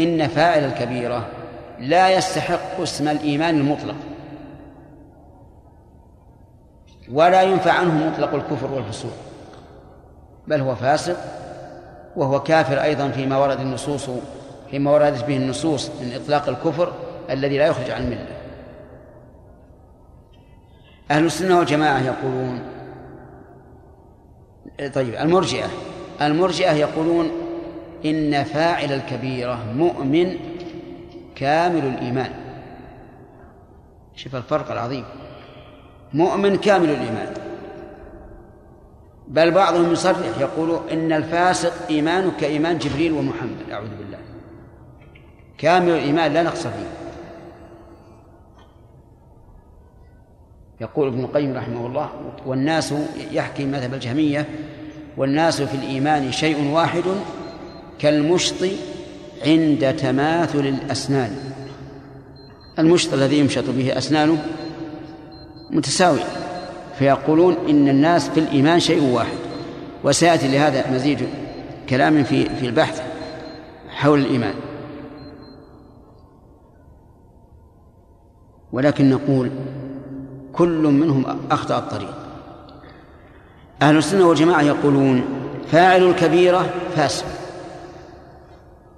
[0.00, 1.26] إن فاعل الكبيرة
[1.78, 3.94] لا يستحق اسم الإيمان المطلق
[7.12, 9.10] ولا ينفع عنه مطلق الكفر والفسوق
[10.48, 11.16] بل هو فاسق
[12.16, 14.10] وهو كافر أيضا فيما ورد النصوص
[14.70, 16.92] فيما وردت به النصوص من إطلاق الكفر
[17.30, 18.26] الذي لا يخرج عن الملة
[21.10, 22.60] أهل السنة والجماعة يقولون
[24.94, 25.66] طيب المرجئة
[26.22, 27.30] المرجئة يقولون
[28.04, 30.36] إن فاعل الكبيرة مؤمن
[31.36, 32.30] كامل الإيمان
[34.16, 35.04] شوف الفرق العظيم
[36.14, 37.34] مؤمن كامل الإيمان
[39.30, 44.18] بل بعضهم يصرح يقول إن الفاسق إيمانه كإيمان جبريل ومحمد أعوذ بالله
[45.58, 46.90] كامل الإيمان لا نقص فيه
[50.80, 52.10] يقول ابن القيم رحمه الله
[52.46, 52.94] والناس
[53.32, 54.46] يحكي مذهب الجهمية
[55.16, 57.04] والناس في الإيمان شيء واحد
[57.98, 58.56] كالمشط
[59.46, 61.30] عند تماثل الأسنان
[62.78, 64.38] المشط الذي يمشط به أسنانه
[65.70, 66.39] متساوية
[67.00, 69.36] فيقولون إن الناس في الإيمان شيء واحد
[70.04, 71.28] وسيأتي لهذا مزيد
[71.88, 73.02] كلام في في البحث
[73.90, 74.54] حول الإيمان
[78.72, 79.50] ولكن نقول
[80.52, 82.14] كل منهم أخطأ الطريق
[83.82, 85.22] أهل السنة والجماعة يقولون
[85.72, 87.24] فاعل الكبيرة فاسق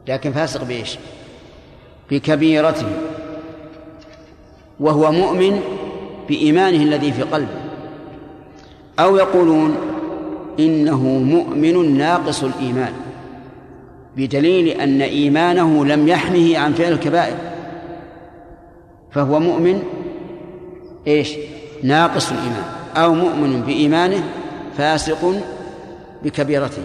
[0.06, 0.98] لكن فاسق بإيش
[2.10, 2.88] بكبيرته
[4.80, 5.60] وهو مؤمن
[6.28, 7.61] بإيمانه الذي في قلبه
[9.00, 9.76] أو يقولون
[10.60, 12.92] إنه مؤمن ناقص الإيمان
[14.16, 17.36] بدليل أن إيمانه لم يحمه عن فعل الكبائر
[19.10, 19.82] فهو مؤمن
[21.06, 21.34] إيش
[21.82, 22.64] ناقص الإيمان
[22.96, 24.22] أو مؤمن بإيمانه
[24.76, 25.32] فاسق
[26.22, 26.82] بكبيرته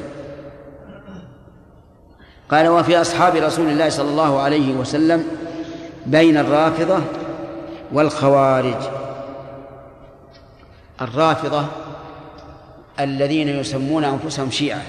[2.52, 5.24] قال وفي أصحاب رسول الله صلى الله عليه وسلم
[6.06, 7.02] بين الرافضة
[7.94, 8.76] والخوارج
[11.02, 11.64] الرافضة
[13.00, 14.82] الذين يسمون أنفسهم شيعة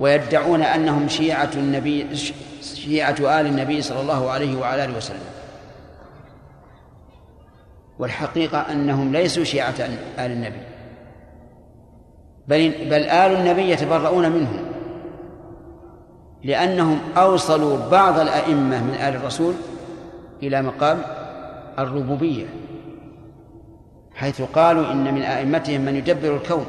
[0.00, 2.06] ويدعون أنهم شيعة النبي
[2.62, 5.20] شيعة آل النبي صلى الله عليه وعلى آله وسلم
[7.98, 9.74] والحقيقة أنهم ليسوا شيعة
[10.18, 10.60] آل النبي
[12.48, 14.60] بل بل آل النبي يتبرؤون منهم
[16.44, 19.54] لأنهم أوصلوا بعض الأئمة من آل الرسول
[20.42, 20.98] إلى مقام
[21.78, 22.46] الربوبية
[24.16, 26.66] حيث قالوا إن من أئمتهم من يدبر الكون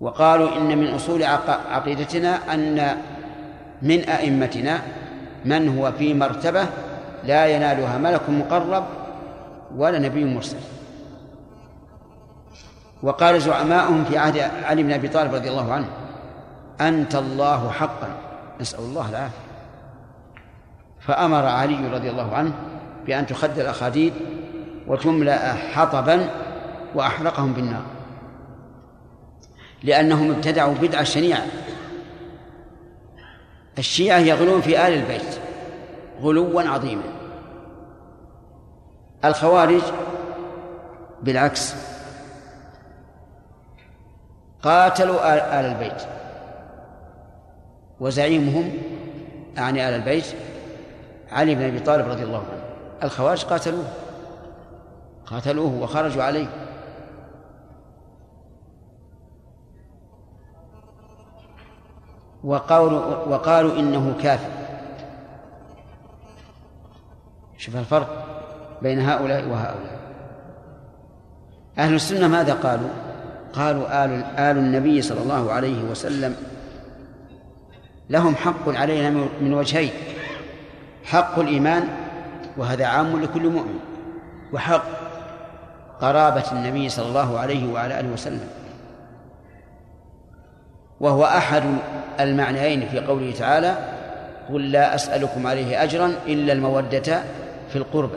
[0.00, 1.22] وقالوا إن من أصول
[1.70, 2.96] عقيدتنا أن
[3.82, 4.78] من أئمتنا
[5.44, 6.66] من هو في مرتبة
[7.24, 8.84] لا ينالها ملك مقرب
[9.76, 10.56] ولا نبي مرسل
[13.02, 15.88] وقال زعماؤهم في عهد علي بن أبي طالب رضي الله عنه
[16.80, 18.08] أنت الله حقا
[18.60, 19.38] نسأل الله العافية
[21.00, 22.52] فأمر علي رضي الله عنه
[23.06, 24.12] بأن تخدر الأخاديد
[24.88, 26.28] وتملأ حطبا
[26.94, 27.82] وأحرقهم بالنار
[29.82, 31.46] لأنهم ابتدعوا بدعة شنيعة
[33.78, 35.38] الشيعة يغلون في آل البيت
[36.20, 37.02] غلوا عظيما
[39.24, 39.82] الخوارج
[41.22, 41.74] بالعكس
[44.62, 46.02] قاتلوا آل البيت
[48.00, 48.78] وزعيمهم
[49.58, 50.26] أعني آل البيت
[51.32, 52.62] علي بن أبي طالب رضي الله عنه
[53.02, 53.84] الخوارج قاتلوه
[55.26, 56.46] قاتلوه وخرجوا عليه
[62.44, 64.50] وقالوا وقالوا انه كافر
[67.58, 68.26] شوف الفرق
[68.82, 69.98] بين هؤلاء وهؤلاء
[71.78, 72.88] اهل السنه ماذا قالوا؟
[73.52, 76.36] قالوا آل آل النبي صلى الله عليه وسلم
[78.10, 79.10] لهم حق علينا
[79.40, 79.90] من وجهين
[81.04, 81.88] حق الإيمان
[82.56, 83.78] وهذا عام لكل مؤمن
[84.52, 85.05] وحق
[86.00, 88.48] قرابة النبي صلى الله عليه وعلى آله وسلم
[91.00, 91.62] وهو أحد
[92.20, 93.76] المعنيين في قوله تعالى
[94.48, 97.22] قل لا أسألكم عليه أجرا إلا المودة
[97.68, 98.16] في القربى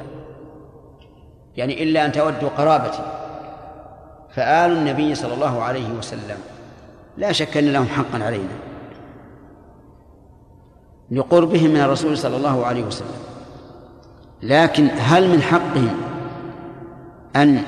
[1.57, 2.99] يعني إلا أن تودوا قرابتي
[4.35, 6.37] فآل النبي صلى الله عليه وسلم
[7.17, 8.53] لا شك أن لهم حقا علينا
[11.11, 13.19] لقربهم من الرسول صلى الله عليه وسلم
[14.41, 16.08] لكن هل من حقهم
[17.35, 17.63] أن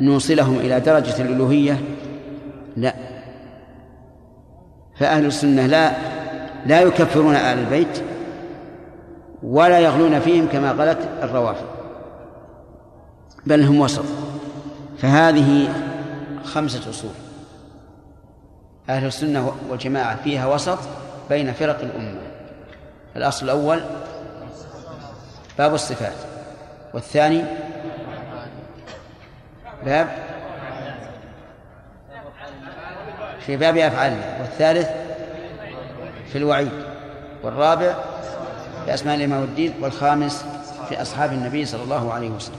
[0.00, 1.80] نوصلهم إلى درجة الألوهية
[2.76, 2.94] لا
[4.96, 5.92] فأهل السنة لا
[6.66, 8.02] لا يكفرون أهل البيت
[9.42, 11.66] ولا يغلون فيهم كما غلت الروافض
[13.46, 14.04] بل هم وسط
[14.98, 15.68] فهذه
[16.44, 17.10] خمسة أصول
[18.88, 20.78] أهل السنة والجماعة فيها وسط
[21.28, 22.20] بين فرق الأمة
[23.16, 23.80] الأصل الأول
[25.58, 26.16] باب الصفات
[26.94, 27.42] والثاني
[29.86, 30.08] باب
[33.40, 34.88] في باب أفعالنا والثالث
[36.32, 36.70] في الوعيد
[37.42, 37.94] والرابع
[38.84, 40.44] في أسماء الإمام والدين والخامس
[40.88, 42.56] في أصحاب النبي صلى الله عليه وسلم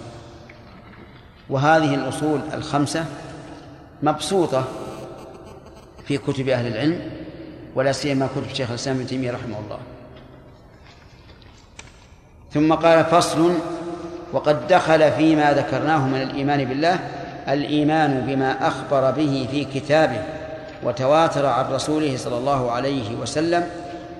[1.49, 3.05] وهذه الأصول الخمسة
[4.03, 4.63] مبسوطة
[6.07, 7.11] في كتب أهل العلم
[7.75, 9.79] ولا سيما كتب شيخ الإسلام ابن تيمية رحمه الله
[12.53, 13.55] ثم قال فصل
[14.33, 16.99] وقد دخل فيما ذكرناه من الإيمان بالله
[17.49, 20.21] الإيمان بما أخبر به في كتابه
[20.83, 23.67] وتواتر عن رسوله صلى الله عليه وسلم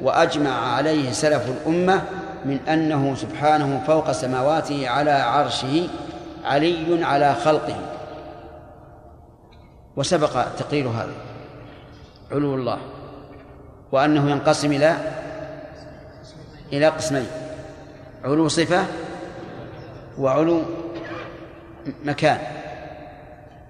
[0.02, 2.02] وأجمع عليه سلف الأمة
[2.46, 5.88] من أنه سبحانه فوق سماواته على عرشه
[6.46, 7.76] علي على خلقه
[9.96, 11.12] وسبق تقرير هذا
[12.32, 12.78] علو الله
[13.92, 14.96] وأنه ينقسم إلى
[16.74, 17.26] إلى قسمين
[18.26, 18.86] علو صفة
[20.20, 20.62] وعلو
[22.06, 22.40] مكان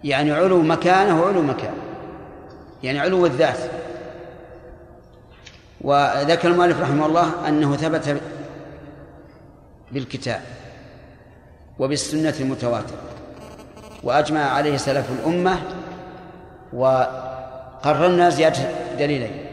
[0.03, 1.73] يعني علو مكانه وعلو مكان
[2.83, 3.57] يعني علو الذات
[5.81, 8.21] وذكر المؤلف رحمه الله أنه ثبت
[9.91, 10.39] بالكتاب
[11.79, 13.01] وبالسنة المتواترة
[14.03, 15.57] وأجمع عليه سلف الأمة
[16.73, 18.57] وقررنا زيادة
[18.99, 19.43] دليلين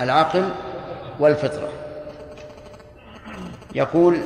[0.00, 0.48] العقل
[1.20, 1.68] والفطره
[3.74, 4.20] يقول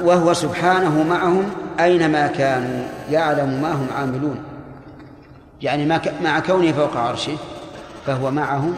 [0.00, 1.50] وهو سبحانه معهم
[1.80, 4.44] أينما كانوا يعلم ما هم عاملون
[5.62, 7.36] يعني مع كونه فوق عرشه
[8.06, 8.74] فهو معهم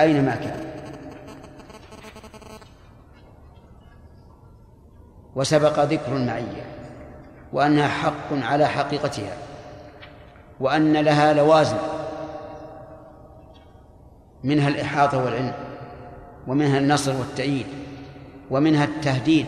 [0.00, 0.60] أينما كان
[5.34, 6.66] وسبق ذكر المعية
[7.52, 9.32] وأنها حق على حقيقتها
[10.60, 11.76] وأن لها لوازم
[14.44, 15.52] منها الإحاطة والعلم
[16.46, 17.66] ومنها النصر والتأييد
[18.50, 19.46] ومنها التهديد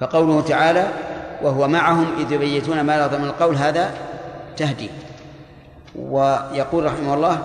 [0.00, 0.86] فقوله تعالى
[1.42, 3.90] وهو معهم إذ يبيتون ما لا من القول هذا
[4.56, 4.90] تهديد
[5.98, 7.38] ويقول رحمه الله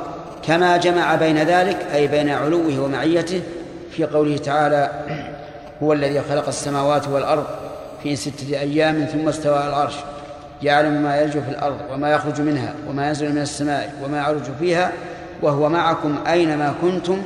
[0.44, 3.42] كما جمع بين ذلك أي بين علوه ومعيته
[3.92, 4.90] في قوله تعالى
[5.84, 7.46] هو الذي خلق السماوات والأرض
[8.04, 9.96] في ستة أيام ثم استوى على العرش
[10.64, 14.92] يعلم ما يرج في الأرض وما يخرج منها وما ينزل من السماء وما يعرج فيها
[15.42, 17.22] وهو معكم أينما كنتم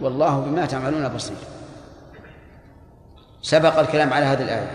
[0.00, 1.36] والله بما تعملون بصير
[3.42, 4.70] سبق الكلام على هذه الآية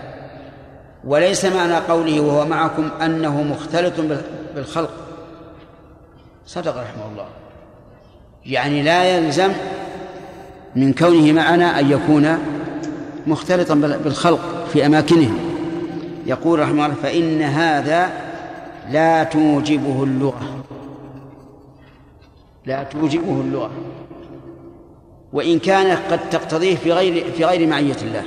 [1.04, 3.92] وليس معنى قوله وهو معكم أنه مختلط
[4.54, 4.90] بالخلق
[6.46, 7.26] صدق رحمه الله
[8.46, 9.52] يعني لا يلزم
[10.76, 12.38] من كونه معنا أن يكون
[13.26, 15.38] مختلطا بالخلق في أماكنهم
[16.26, 18.10] يقول رحمه الله فإن هذا
[18.90, 20.64] لا توجبه اللغة
[22.66, 23.70] لا توجبه اللغة
[25.32, 28.22] وإن كان قد تقتضيه في غير في غير معية الله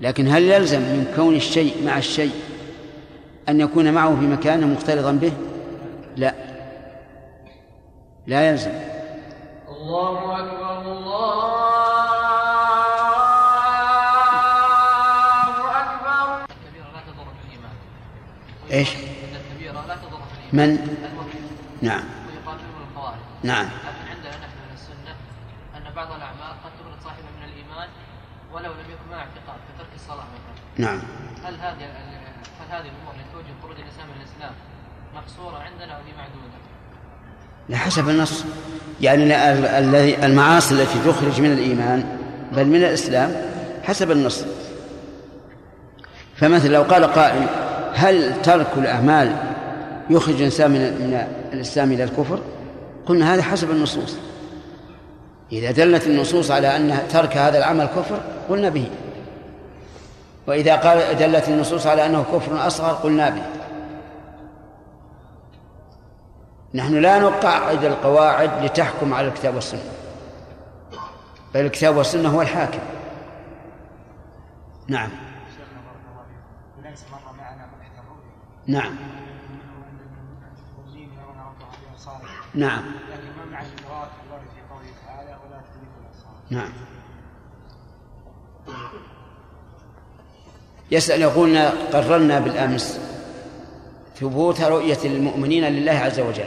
[0.00, 2.30] لكن هل يلزم من كون الشيء مع الشيء
[3.48, 5.32] أن يكون معه في مكانه مختلطا به؟
[6.16, 6.34] لا
[8.26, 8.70] لا يلزم
[9.68, 11.46] الله أكبر الله
[15.68, 16.42] أكبر
[18.72, 18.88] ايش؟
[20.52, 20.96] من؟
[21.82, 22.04] نعم
[23.42, 23.66] نعم
[30.80, 30.98] نعم
[31.44, 31.84] هل هذه
[32.60, 34.52] هل هذه الامور التي توجب خروج الانسان من الاسلام
[35.14, 36.60] محصوره عندنا او معدوده؟
[37.68, 38.44] لحسب حسب النص
[39.00, 39.36] يعني
[39.78, 42.16] الذي المعاصي التي تخرج من الايمان
[42.52, 43.32] بل من الاسلام
[43.84, 44.44] حسب النص
[46.36, 47.46] فمثلا لو قال قائل
[47.94, 49.36] هل ترك الاعمال
[50.10, 52.40] يخرج الانسان من من الاسلام الى الكفر؟
[53.06, 54.16] قلنا هذا حسب النصوص
[55.52, 58.86] إذا دلت النصوص على أن ترك هذا العمل كفر قلنا به
[60.50, 63.42] وإذا قال دلت النصوص على أنه كفر أصغر قلنا به
[66.74, 69.80] نحن لا نقعد القواعد لتحكم على الكتاب والسنة
[71.54, 72.78] بل الكتاب والسنة هو الحاكم
[74.88, 75.10] نعم
[78.66, 78.94] نعم
[82.54, 83.64] نعم لكن ما معنى
[84.28, 85.62] في قوله تعالى ولا
[86.50, 86.72] نعم
[90.90, 93.00] يسأل يقولنا قررنا بالأمس
[94.20, 96.44] ثبوت رؤية المؤمنين لله عز وجل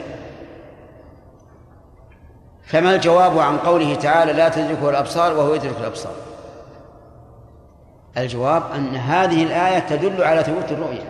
[2.66, 6.12] فما الجواب عن قوله تعالى لا تدركه الأبصار وهو يدرك الأبصار
[8.18, 11.04] الجواب أن هذه الآية تدل على ثبوت الرؤية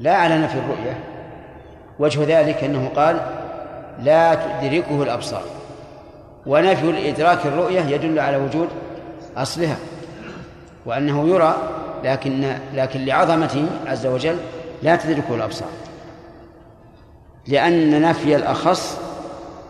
[0.00, 0.98] لا على نفي الرؤية
[1.98, 3.16] وجه ذلك أنه قال
[3.98, 5.42] لا تدركه الأبصار
[6.46, 8.68] ونفي الإدراك الرؤية يدل على وجود
[9.36, 9.76] أصلها
[10.86, 11.56] وأنه يرى
[12.04, 14.36] لكن لكن لعظمته عز وجل
[14.82, 15.68] لا تدركه الأبصار
[17.46, 18.98] لأن نفي الأخص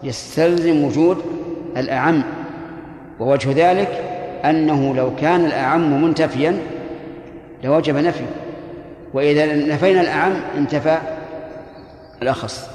[0.03, 1.23] يستلزم وجود
[1.77, 2.23] الأعم
[3.21, 3.89] ووجه ذلك
[4.45, 6.59] أنه لو كان الأعم منتفيا
[7.65, 8.27] لوجب نفيه
[9.15, 10.99] وإذا نفينا الأعم انتفى
[12.23, 12.67] الأخص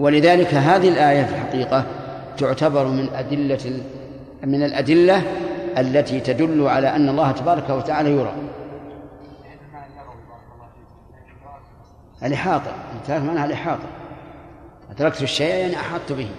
[0.00, 1.84] ولذلك هذه الآية في الحقيقة
[2.38, 3.80] تعتبر من أدلة
[4.44, 5.22] من الأدلة
[5.80, 8.34] التي تدل على أن الله تبارك وتعالى يرى
[12.22, 12.72] الإحاطة
[13.06, 13.86] تعرف معناها الإحاطة
[14.90, 16.30] أدركت الشيء يعني أحطت به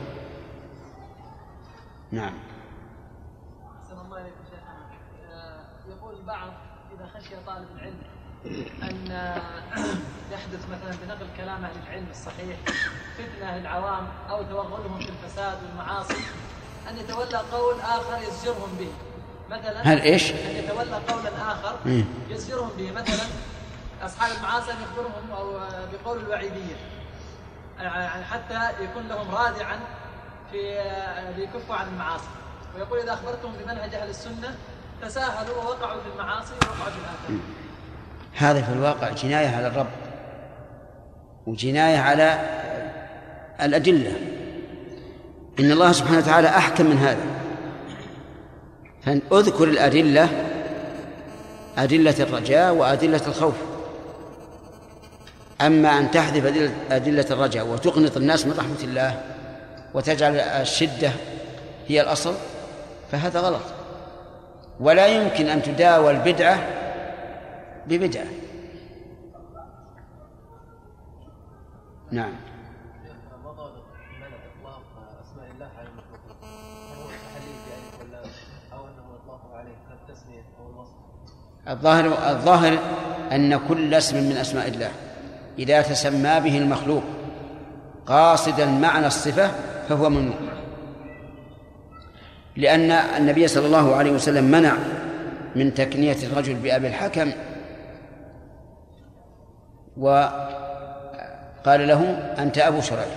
[2.12, 2.34] نعم
[5.34, 5.60] آه،
[5.90, 6.48] يقول البعض
[6.96, 7.98] إذا خشي طالب العلم
[8.84, 9.42] أن آه،
[10.34, 12.58] يحدث مثلا بنقل كلام أهل العلم الصحيح
[13.18, 16.24] فتنة للعوام أو توغلهم في الفساد والمعاصي
[16.90, 18.90] أن يتولى قول آخر يزجرهم به
[19.50, 22.86] مثلا هل ايش؟ ان يتولى قولا اخر يزجرهم إيه.
[22.91, 23.26] به مثلا
[24.04, 26.76] اصحاب المعاصي ان يخبرهم آه، بقول الوعيديه
[27.80, 29.80] آه، يعني حتى يكون لهم رادعا
[30.52, 32.28] في آه، ليكفوا عن المعاصي
[32.76, 34.56] ويقول اذا اخبرتهم بمنهج اهل السنه
[35.02, 36.98] تساهلوا ووقعوا في المعاصي ووقعوا في
[37.30, 37.39] الاثام.
[38.38, 39.88] هذا في الواقع جنايه على الرب
[41.47, 42.39] وجنايه على
[43.62, 44.12] الادله
[45.59, 47.34] ان الله سبحانه وتعالى احكم من هذا
[49.30, 50.30] فاذكر الأدلة
[51.78, 53.56] أدلة الرجاء وأدلة الخوف
[55.62, 59.22] أما أن تحذف أدلة الرجاء وتقنط الناس من رحمة الله
[59.94, 61.12] وتجعل الشدة
[61.88, 62.34] هي الأصل
[63.12, 63.62] فهذا غلط
[64.80, 66.68] ولا يمكن أن تداوى البدعة
[67.88, 68.28] ببدعة
[72.12, 72.34] نعم
[81.70, 82.79] الظاهر الظاهر
[83.32, 84.89] أن كل اسم من أسماء الله
[85.59, 87.04] إذا تسمى به المخلوق
[88.05, 89.51] قاصدا معنى الصفة
[89.89, 90.36] فهو ممنوع
[92.55, 94.74] لأن النبي صلى الله عليه وسلم منع
[95.55, 97.32] من تكنية الرجل بأبي الحكم
[99.97, 102.04] وقال له
[102.39, 103.12] أنت أبو شرعي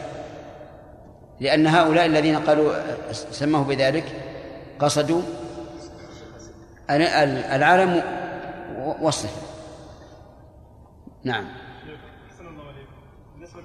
[1.41, 2.73] لأن هؤلاء الذين قالوا
[3.13, 4.05] سموه بذلك
[4.79, 5.23] قصدوا
[6.91, 8.03] العلم
[8.79, 9.49] وصف
[11.25, 11.45] نعم
[12.41, 12.95] عليكم
[13.35, 13.61] بالنسبة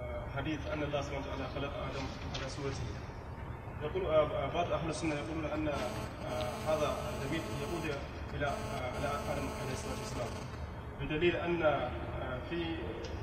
[0.00, 2.04] آه، حديث أن الله سبحانه وتعالى خلق آدم
[2.40, 2.80] على صورته
[3.82, 7.96] يقول آه، بعض أهل السنة يقولون أن آه، هذا الدليل يعود
[8.34, 8.46] إلى
[8.76, 10.28] على آدم عليه الصلاة والسلام
[11.00, 11.88] بدليل أن
[12.50, 12.64] في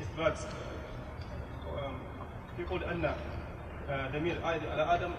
[0.02, 0.38] إثبات
[2.60, 3.12] يقول أن
[4.12, 5.12] ضمير عائد آية على آدم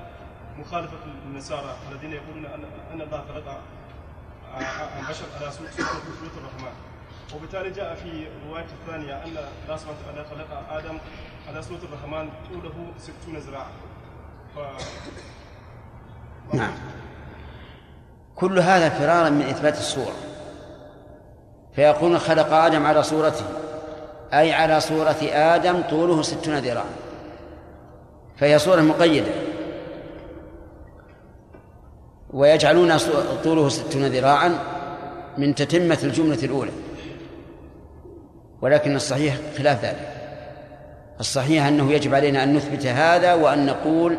[0.58, 2.46] مخالفة للنصارى الذين يقولون
[2.94, 3.60] أن الله خلق
[5.00, 6.72] البشر على سوق سوق الرحمن
[7.36, 10.98] وبالتالي جاء في رواية الثانية أن الله سبحانه وتعالى خلق آدم
[11.48, 13.70] على سورة الرحمن طوله ستون ذراعا
[14.54, 14.58] ف...
[16.54, 16.72] نعم
[18.36, 20.14] كل هذا فرارا من إثبات الصورة
[21.72, 23.44] فيقول خلق آدم على صورته
[24.32, 26.90] أي على صورة آدم طوله ستون ذراعا
[28.36, 29.47] فهي صورة مقيدة
[32.32, 32.92] ويجعلون
[33.44, 34.58] طوله ستون ذراعا
[35.38, 36.70] من تتمة الجملة الأولى
[38.62, 40.08] ولكن الصحيح خلاف ذلك
[41.20, 44.18] الصحيح أنه يجب علينا أن نثبت هذا وأن نقول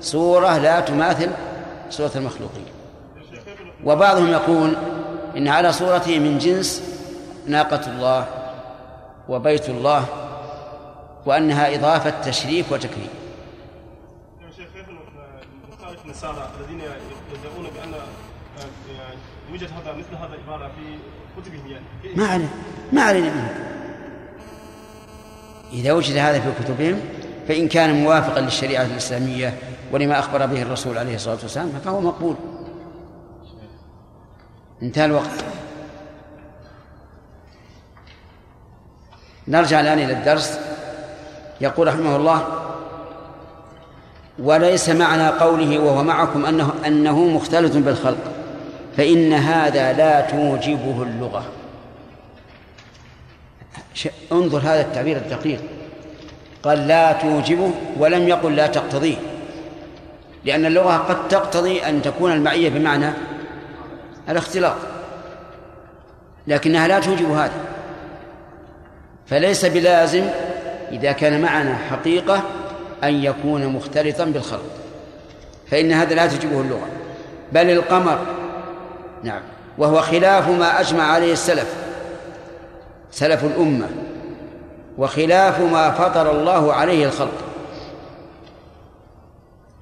[0.00, 1.30] صورة لا تماثل
[1.90, 2.64] صورة المخلوقين
[3.84, 4.76] وبعضهم يقول
[5.36, 6.82] إن على صورته من جنس
[7.46, 8.26] ناقة الله
[9.28, 10.04] وبيت الله
[11.26, 13.08] وأنها إضافة تشريف وتكريم
[16.04, 16.80] النصارى الذين
[19.52, 20.94] يوجد هذا مثل هذا العبارة في
[21.42, 21.84] كتبهم يعني
[22.16, 22.48] ما علينا
[22.92, 23.54] ما علينا منه
[25.72, 27.00] إذا وجد هذا في كتبهم
[27.48, 29.54] فإن كان موافقا للشريعة الإسلامية
[29.92, 32.36] ولما أخبر به الرسول عليه الصلاة والسلام فهو مقبول
[34.82, 35.44] انتهى الوقت
[39.48, 40.60] نرجع الآن إلى الدرس
[41.60, 42.46] يقول رحمه الله
[44.38, 48.35] وليس معنى قوله وهو معكم أنه أنه مختلط بالخلق
[48.96, 51.44] فإن هذا لا توجبه اللغة
[54.32, 55.60] انظر هذا التعبير الدقيق
[56.62, 59.16] قال لا توجبه ولم يقل لا تقتضيه
[60.44, 63.10] لأن اللغة قد تقتضي أن تكون المعية بمعنى
[64.28, 64.76] الاختلاط
[66.46, 67.56] لكنها لا توجب هذا
[69.26, 70.24] فليس بلازم
[70.92, 72.42] إذا كان معنا حقيقة
[73.04, 74.70] أن يكون مختلطا بالخلق
[75.70, 76.88] فإن هذا لا تجبه اللغة
[77.52, 78.18] بل القمر
[79.26, 79.40] نعم
[79.78, 81.74] وهو خلاف ما أجمع عليه السلف
[83.10, 83.86] سلف الأمة
[84.98, 87.34] وخلاف ما فطر الله عليه الخلق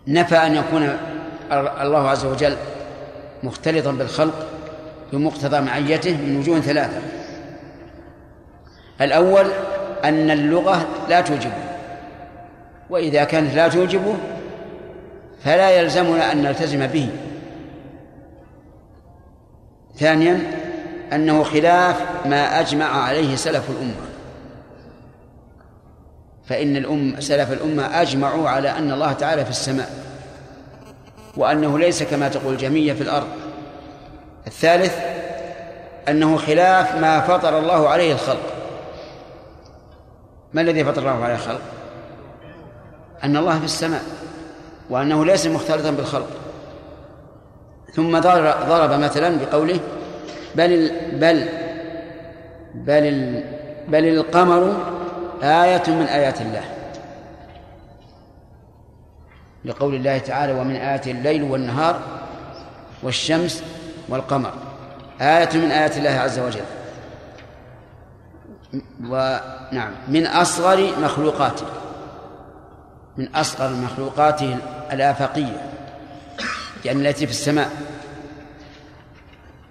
[0.09, 0.99] نفى أن يكون
[1.81, 2.57] الله عز وجل
[3.43, 4.47] مختلطا بالخلق
[5.12, 7.03] بمقتضى معيته من وجوه ثلاثة
[9.01, 9.47] الأول
[10.05, 11.65] أن اللغة لا توجبه
[12.91, 14.16] وإذا كانت لا توجبه
[15.45, 17.09] فلا يلزمنا أن نلتزم به
[19.99, 20.51] ثانيا
[21.12, 23.95] أنه خلاف ما أجمع عليه سلف الأمة
[26.47, 29.91] فإن الأم سلف الأمة أجمعوا على أن الله تعالى في السماء
[31.37, 33.29] وأنه ليس كما تقول الجمية في الأرض
[34.47, 34.99] الثالث
[36.09, 38.53] أنه خلاف ما فطر الله عليه الخلق
[40.55, 41.61] ما الذي فطر الله عليه الخلق؟
[43.25, 44.03] أن الله في السماء
[44.91, 46.31] وأنه ليس مختلطا بالخلق
[47.97, 49.81] ثم ضرب مثلا بقوله
[50.55, 51.49] بل بل
[52.75, 53.45] بل
[53.89, 54.77] بل القمر
[55.43, 56.62] آية من آيات الله
[59.65, 62.01] لقول الله تعالى ومن آيات الليل والنهار
[63.03, 63.65] والشمس
[64.09, 64.51] والقمر
[65.21, 66.65] آية من آيات الله عز وجل
[69.05, 71.66] ونعم من أصغر مخلوقاته
[73.16, 74.57] من أصغر مخلوقاته
[74.93, 75.62] الآفاقية
[76.85, 77.71] يعني التي في السماء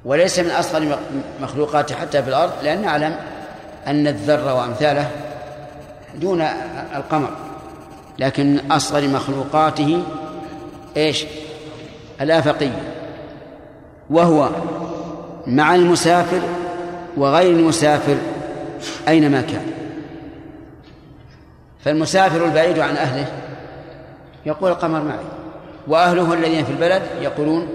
[0.05, 0.97] وليس من أصغر
[1.41, 3.15] مخلوقاته حتى في الأرض لأن نعلم
[3.87, 5.09] أن الذرة وأمثاله
[6.15, 6.41] دون
[6.95, 7.29] القمر
[8.19, 10.03] لكن أصغر مخلوقاته
[10.97, 11.25] إيش
[12.21, 12.69] الآفقي
[14.09, 14.49] وهو
[15.47, 16.39] مع المسافر
[17.17, 18.15] وغير المسافر
[19.07, 19.65] أينما كان
[21.79, 23.25] فالمسافر البعيد عن أهله
[24.45, 25.25] يقول القمر معي
[25.87, 27.67] وأهله الذين في البلد يقولون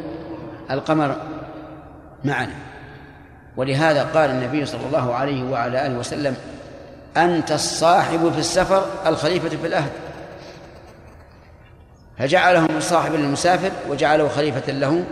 [0.70, 1.16] القمر
[2.24, 2.54] معنا
[3.56, 6.34] ولهذا قال النبي صلى الله عليه وعلى آله وسلم
[7.16, 9.90] أنت الصاحب في السفر الخليفة في الأهل
[12.18, 15.04] فجعلهم صاحب للمسافر وجعله خليفة له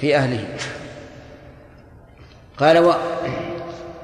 [0.00, 0.44] في أهله
[2.58, 2.92] قال و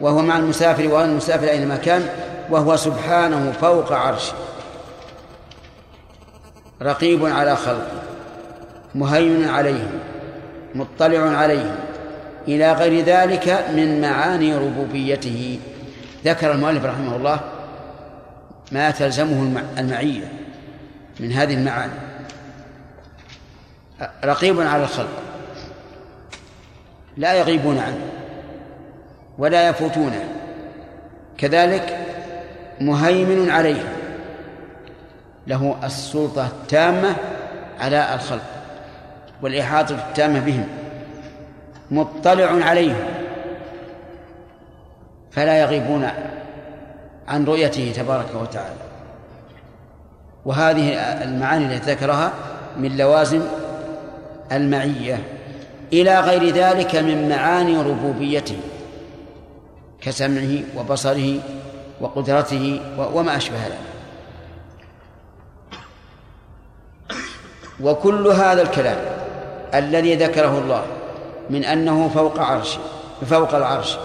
[0.01, 2.09] وهو مع المسافر وان المسافر أينما كان
[2.51, 4.33] وهو سبحانه فوق عرشه
[6.83, 7.87] رقيب على خلقه
[8.95, 9.93] مهيمن عليهم
[10.75, 11.75] مطلع عليهم
[12.49, 15.59] إلى غير ذلك من معاني ربوبيته
[16.25, 17.41] ذكر المؤلف رحمه الله
[18.73, 20.33] ما تلزمه المعية
[21.21, 21.93] من هذه المعاني
[24.25, 25.23] رقيب على الخلق
[27.17, 27.99] لا يغيبون عنه
[29.39, 30.25] ولا يفوتونه
[31.39, 31.97] كذلك
[32.81, 33.83] مهيمن عليه
[35.47, 37.17] له السلطة التامة
[37.81, 38.43] على الخلق
[39.43, 40.69] والإحاطة التامة بهم
[41.95, 43.05] مطلع عليهم
[45.31, 46.09] فلا يغيبون
[47.29, 48.75] عن رؤيته تبارك وتعالى
[50.45, 50.93] وهذه
[51.25, 52.33] المعاني التي ذكرها
[52.79, 53.41] من لوازم
[54.53, 55.21] المعية
[55.93, 58.59] إلى غير ذلك من معاني ربوبيته
[60.01, 61.39] كسمعه وبصره
[62.01, 62.81] وقدرته
[63.15, 63.79] وما أشبه ذلك
[67.81, 68.97] وكل هذا الكلام
[69.75, 70.85] الذي ذكره الله
[71.51, 72.79] من أنه فوق عرش
[73.27, 73.97] فوق العرش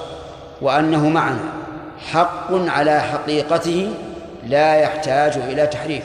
[0.62, 1.54] وأنه معنا
[2.12, 3.92] حق على حقيقته
[4.48, 6.04] لا يحتاج إلى تحريف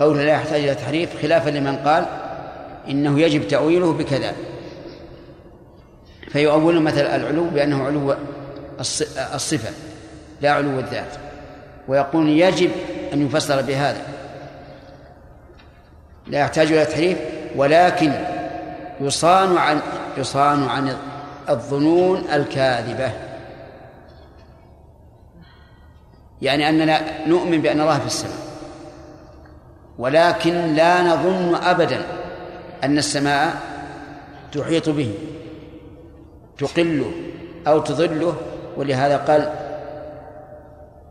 [0.00, 2.06] قول لا يحتاج إلى تحريف خلافا لمن قال
[2.88, 4.32] إنه يجب تأويله بكذا
[6.28, 8.14] فيؤول مثل العلو بأنه علو
[9.34, 9.70] الصفة
[10.40, 11.12] لا علو الذات
[11.88, 12.70] ويقول يجب
[13.12, 14.02] أن يفسر بهذا
[16.26, 17.18] لا يحتاج إلى تحريف
[17.56, 18.12] ولكن
[19.00, 19.80] يصان عن
[20.16, 20.96] يصان عن
[21.48, 23.12] الظنون الكاذبة
[26.42, 28.36] يعني أننا نؤمن بأن الله في السماء
[29.98, 32.02] ولكن لا نظن أبدا
[32.84, 33.54] أن السماء
[34.52, 35.14] تحيط به
[36.58, 37.12] تقله
[37.68, 38.34] أو تظله
[38.76, 39.52] ولهذا قال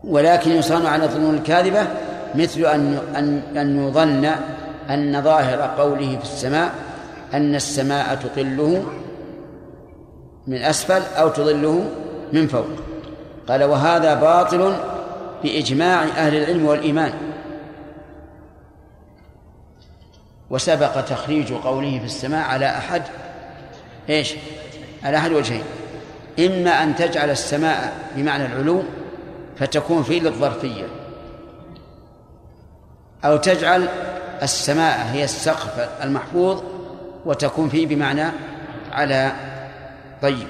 [0.04, 1.86] ولكن يصان عن الظنون الكاذبة
[2.34, 4.30] مثل أن أن أن يظن
[4.90, 6.72] أن ظاهر قوله في السماء
[7.34, 8.84] أن السماء تقله
[10.46, 11.84] من أسفل أو تظله
[12.32, 12.66] من فوق
[13.48, 14.76] قال وهذا باطل
[15.42, 17.12] بإجماع أهل العلم والإيمان
[20.50, 23.02] وسبق تخريج قوله في السماء على أحد
[24.08, 24.34] إيش
[25.04, 25.62] على أحد وجهين
[26.38, 28.82] إما أن تجعل السماء بمعنى العلو
[29.56, 30.86] فتكون في الظرفية
[33.24, 33.88] أو تجعل
[34.42, 36.62] السماء هي السقف المحفوظ
[37.26, 38.24] وتكون فيه بمعنى
[38.92, 39.32] على
[40.22, 40.46] طيب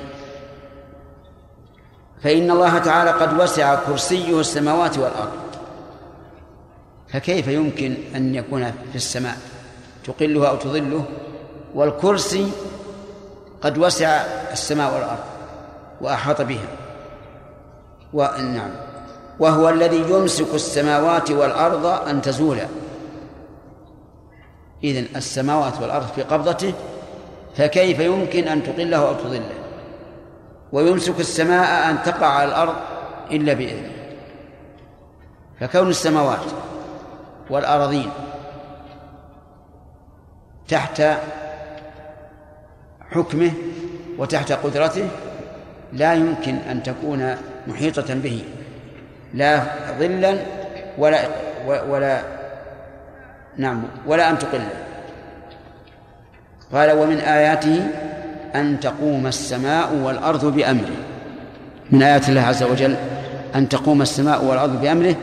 [2.23, 5.39] فإن الله تعالى قد وسع كرسيه السماوات والأرض
[7.09, 9.37] فكيف يمكن أن يكون في السماء
[10.05, 11.05] تقله أو تظله
[11.75, 12.51] والكرسي
[13.63, 14.07] قد وسع
[14.53, 15.25] السماء والأرض
[16.01, 16.67] وأحاط بها
[18.13, 18.71] ونعم
[19.39, 22.67] وهو الذي يمسك السماوات والأرض أن تزولا
[24.85, 26.75] إذن السماوات والأرض في قبضته
[27.57, 29.51] فكيف يمكن أن تقله أو تضله
[30.73, 32.75] ويمسك السماء أن تقع على الأرض
[33.31, 33.91] إلا بإذنه
[35.61, 36.45] فكون السماوات
[37.51, 38.11] والأراضين
[40.69, 41.03] تحت
[43.11, 43.53] حكمه
[44.19, 45.09] وتحت قدرته
[45.93, 47.37] لا يمكن أن تكون
[47.67, 48.45] محيطة به
[49.35, 49.63] لا
[49.99, 50.39] ظلا
[50.99, 51.29] ولا
[51.67, 52.23] ولا
[53.57, 54.61] نعم ولا أن تقل
[56.73, 57.87] قال ومن آياته
[58.55, 60.97] أن تقوم السماء والأرض بأمره
[61.91, 62.97] من آيات الله عز وجل
[63.55, 65.17] أن تقوم السماء والأرض بأمره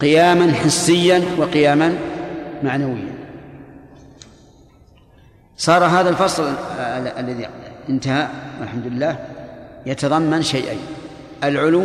[0.00, 1.92] قياما حسيا وقياما
[2.62, 3.16] معنويا
[5.56, 6.52] صار هذا الفصل
[7.18, 7.48] الذي
[7.88, 8.26] انتهى
[8.60, 9.16] والحمد لله
[9.86, 10.80] يتضمن شيئين
[11.44, 11.84] العلو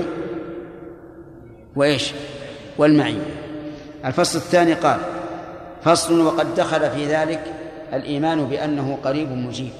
[1.75, 2.11] وايش
[2.77, 3.23] والمعيه
[4.05, 4.99] الفصل الثاني قال
[5.83, 7.53] فصل وقد دخل في ذلك
[7.93, 9.71] الإيمان بأنه قريب مجيب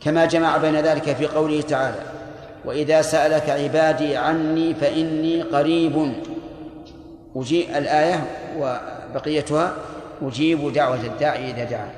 [0.00, 2.00] كما جمع بين ذلك في قوله تعالى
[2.64, 6.12] وإذا سألك عبادي عني فإني قريب
[7.36, 8.26] أجيب الآية
[8.58, 9.72] وبقيتها
[10.22, 11.90] أجيب دعوة الداعي إذا دعا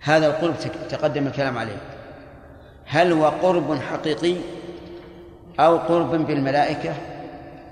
[0.00, 0.54] هذا القرب
[0.88, 1.76] تقدم الكلام عليه
[2.86, 4.34] هل هو قرب حقيقي
[5.60, 6.94] أو قرب بالملائكة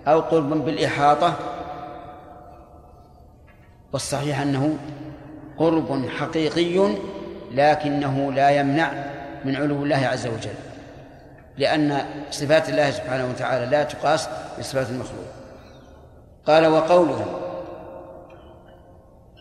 [0.09, 1.35] أو قرب بالإحاطة
[3.93, 4.77] والصحيح أنه
[5.59, 6.89] قرب حقيقي
[7.53, 8.91] لكنه لا يمنع
[9.45, 10.55] من علو الله عز وجل
[11.59, 11.99] لأن
[12.31, 15.25] صفات الله سبحانه وتعالى لا تقاس بصفات المخلوق
[16.47, 17.25] قال وقوله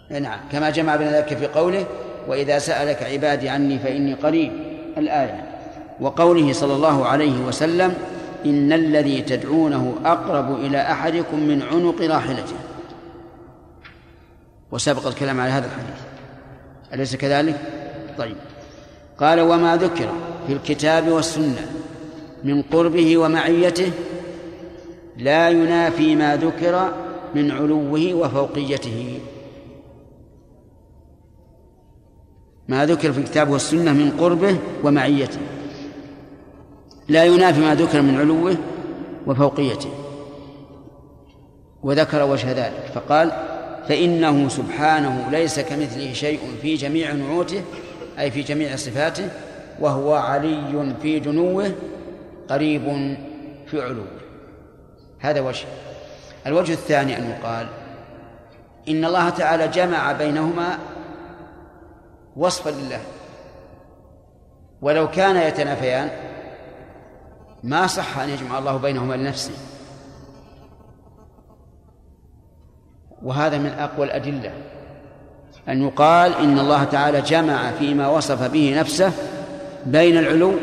[0.10, 1.86] نعم كما جمع بين ذلك في قوله
[2.28, 4.52] وإذا سألك عبادي عني فإني قريب
[4.98, 5.44] الآية
[6.02, 7.98] وقوله صلى الله عليه وسلم
[8.46, 12.54] إن الذي تدعونه أقرب إلى أحدكم من عنق راحلته
[14.72, 15.96] وسبق الكلام على هذا الحديث
[16.94, 17.58] أليس كذلك؟
[18.18, 18.36] طيب
[19.20, 20.10] قال وما ذكر
[20.48, 21.72] في الكتاب والسنة
[22.44, 23.92] من قربه ومعيته
[25.18, 26.94] لا ينافي ما ذكر
[27.36, 29.20] من علوه وفوقيته
[32.68, 35.40] ما ذكر في الكتاب والسنة من قربه ومعيته
[37.12, 38.56] لا ينافي ما ذكر من علوه
[39.28, 39.90] وفوقيته
[41.84, 43.32] وذكر وجه ذلك فقال
[43.90, 47.62] فإنه سبحانه ليس كمثله شيء في جميع نعوته
[48.20, 49.30] أي في جميع صفاته
[49.80, 51.72] وهو علي في جنوه
[52.50, 52.84] قريب
[53.68, 54.08] في علوه
[55.20, 55.66] هذا وجه
[56.48, 57.68] الوجه الثاني أن يقال
[58.90, 60.78] إن الله تعالى جمع بينهما
[62.36, 63.00] وصفا لله
[64.82, 66.10] ولو كان يتنافيان
[67.64, 69.52] ما صح أن يجمع الله بينهما لنفسه
[73.24, 74.54] وهذا من أقوى الأدلة
[75.70, 79.12] أن يقال إن الله تعالى جمع فيما وصف به نفسه
[79.86, 80.54] بين العلو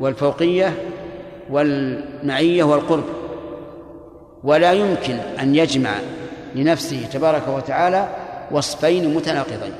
[0.00, 0.74] والفوقية
[1.50, 3.04] والمعية والقرب
[4.44, 5.90] ولا يمكن أن يجمع
[6.54, 8.08] لنفسه تبارك وتعالى
[8.50, 9.72] وصفين متناقضين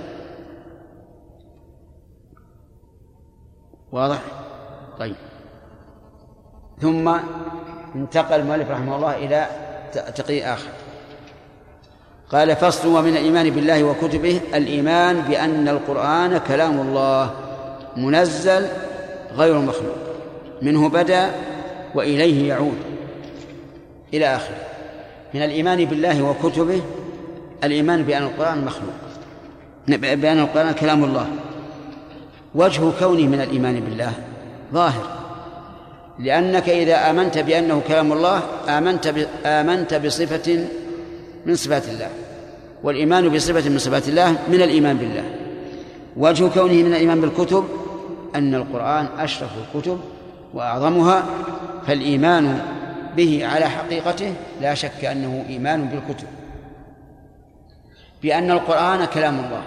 [3.92, 4.18] واضح؟
[4.98, 5.14] طيب
[6.82, 7.12] ثم
[7.94, 9.46] انتقل المؤلف رحمه الله إلى
[10.14, 10.68] تقي آخر
[12.30, 17.30] قال فصل ومن الإيمان بالله وكتبه الإيمان بأن القرآن كلام الله
[17.96, 18.66] منزل
[19.34, 19.94] غير مخلوق
[20.62, 21.30] منه بدأ
[21.94, 22.76] وإليه يعود
[24.14, 24.56] إلى آخره
[25.34, 26.82] من الإيمان بالله وكتبه
[27.64, 28.92] الإيمان بأن القرآن مخلوق
[30.14, 31.26] بأن القرآن كلام الله
[32.54, 34.12] وجه كونه من الإيمان بالله
[34.72, 35.21] ظاهر
[36.22, 39.06] لأنك إذا آمنت بأنه كلام الله آمنت
[39.46, 40.64] آمنت بصفة
[41.46, 42.08] من صفات الله
[42.82, 45.24] والإيمان بصفة من صفات الله من الإيمان بالله
[46.16, 47.64] وجه كونه من الإيمان بالكتب
[48.36, 50.00] أن القرآن أشرف الكتب
[50.54, 51.22] وأعظمها
[51.86, 52.60] فالإيمان
[53.16, 56.26] به على حقيقته لا شك أنه إيمان بالكتب
[58.22, 59.62] بأن القرآن كلام الله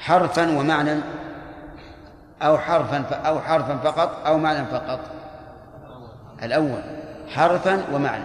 [0.00, 0.94] حرفا ومعنى
[2.42, 5.00] أو حرفا أو حرفا فقط أو معنى فقط
[6.42, 6.80] الأول
[7.34, 8.24] حرفا ومعنى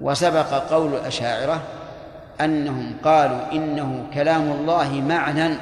[0.00, 1.60] وسبق قول الأشاعرة
[2.40, 5.54] أنهم قالوا إنه كلام الله معنى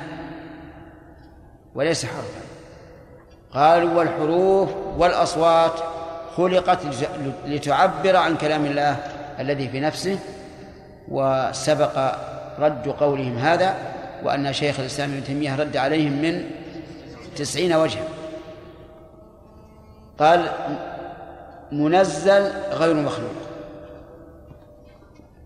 [1.74, 2.40] وليس حرفا
[3.54, 4.68] قالوا والحروف
[4.98, 5.80] والأصوات
[6.36, 6.78] خلقت
[7.46, 8.96] لتعبر عن كلام الله
[9.38, 10.18] الذي في نفسه
[11.08, 12.14] وسبق
[12.58, 13.74] رد قولهم هذا
[14.24, 16.50] وأن شيخ الإسلام ابن تيمية رد عليهم من
[17.36, 18.04] تسعين وجها
[20.18, 20.48] قال
[21.72, 23.34] منزل غير مخلوق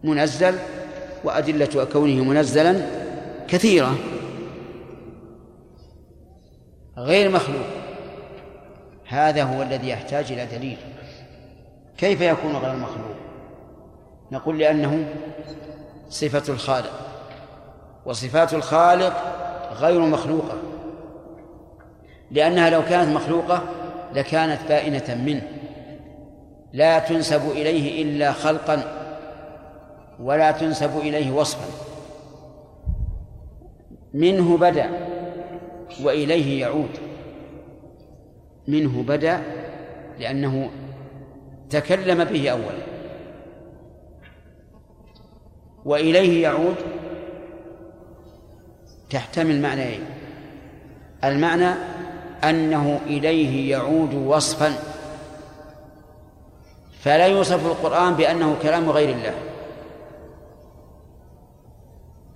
[0.02, 0.54] منزل
[1.24, 2.80] وأدلة كونه منزلا
[3.48, 3.94] كثيرة
[6.98, 7.66] غير مخلوق
[9.08, 10.76] هذا هو الذي يحتاج إلى دليل
[11.96, 13.14] كيف يكون غير مخلوق
[14.32, 15.04] نقول لأنه
[16.10, 16.90] صفة الخالق
[18.06, 19.16] وصفات الخالق
[19.76, 20.56] غير مخلوقة
[22.30, 23.62] لأنها لو كانت مخلوقة
[24.14, 25.42] لكانت بائنة منه
[26.74, 28.82] لا تنسب إليه إلا خلقا
[30.20, 31.64] ولا تنسب إليه وصفا
[34.14, 34.90] منه بدأ
[36.02, 36.88] وإليه يعود
[38.68, 39.40] منه بدأ
[40.18, 40.70] لأنه
[41.70, 42.84] تكلم به أولا
[45.84, 46.74] وإليه يعود
[49.10, 50.04] تحتمل معنيين
[51.24, 51.70] المعنى
[52.44, 54.93] أنه إليه يعود وصفا
[57.04, 59.34] فلا يوصف القرآن بأنه كلام غير الله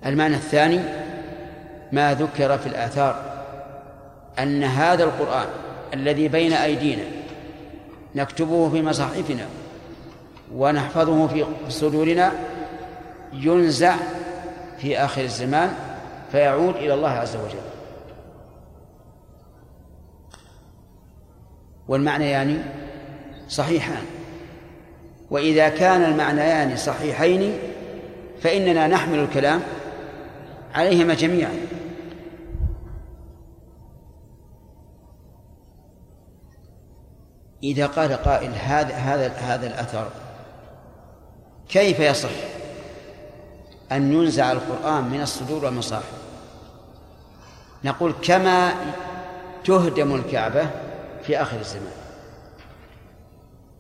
[0.07, 0.81] المعنى الثاني
[1.93, 3.43] ما ذكر في الآثار
[4.39, 5.47] أن هذا القرآن
[5.95, 7.03] الذي بين أيدينا
[8.15, 9.47] نكتبه في مصاحفنا
[10.55, 12.33] ونحفظه في صدورنا
[13.33, 13.97] ينزع
[14.79, 15.75] في آخر الزمان
[16.33, 17.59] فيعود إلى الله عز وجل
[21.89, 22.57] والمعنى يعني
[23.49, 24.05] صحيحان
[25.31, 27.53] وإذا كان المعنيان صحيحين
[28.43, 29.61] فإننا نحمل الكلام
[30.75, 31.53] عليهما جميعا
[37.63, 40.09] إذا قال قائل هذا هذا هذا الأثر
[41.69, 42.29] كيف يصح
[43.93, 46.13] أن ينزع القرآن من الصدور والمصاحف
[47.85, 48.73] نقول كما
[49.65, 50.67] تهدم الكعبة
[51.23, 51.98] في آخر الزمان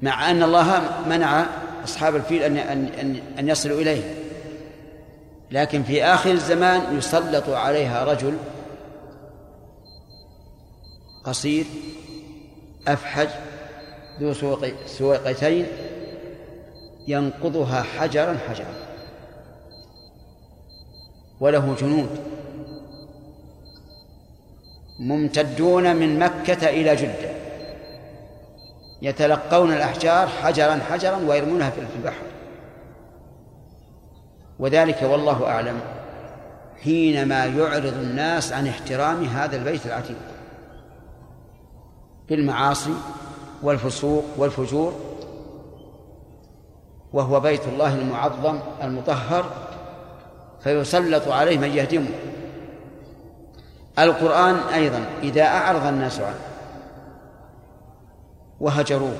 [0.02, 1.46] مع أن الله منع
[1.84, 2.56] أصحاب الفيل أن
[2.88, 4.14] أن أن يصلوا إليه
[5.50, 8.36] لكن في آخر الزمان يسلط عليها رجل
[11.24, 11.64] قصير
[12.88, 13.28] أفحج
[14.20, 14.32] ذو
[14.86, 15.66] سويقتين
[17.08, 18.74] ينقضها حجرا حجرا
[21.40, 22.08] وله جنود
[25.00, 27.47] ممتدون من مكة إلى جدة
[29.02, 32.22] يتلقون الأحجار حجرا حجرا ويرمونها في البحر
[34.58, 35.80] وذلك والله أعلم
[36.84, 40.16] حينما يعرض الناس عن احترام هذا البيت العتيق
[42.28, 42.94] بالمعاصي
[43.62, 44.92] والفسوق والفجور
[47.12, 49.44] وهو بيت الله المعظم المطهر
[50.60, 52.08] فيسلط عليه من يهدمه
[53.98, 56.38] القرآن أيضا إذا أعرض الناس عنه
[58.60, 59.16] وهجروه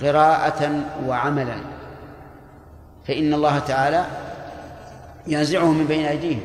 [0.00, 1.58] قراءة وعملا
[3.08, 4.04] فإن الله تعالى
[5.26, 6.40] ينزعهم من بين أيديهم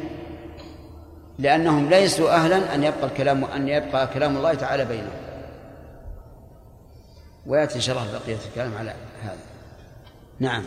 [1.40, 5.14] لأنهم ليسوا أهلا أن يبقى الكلام أن يبقى كلام الله تعالى بينهم
[7.46, 8.94] ويأتي إن شاء الله بقية الكلام على
[9.24, 9.38] هذا
[10.40, 10.64] نعم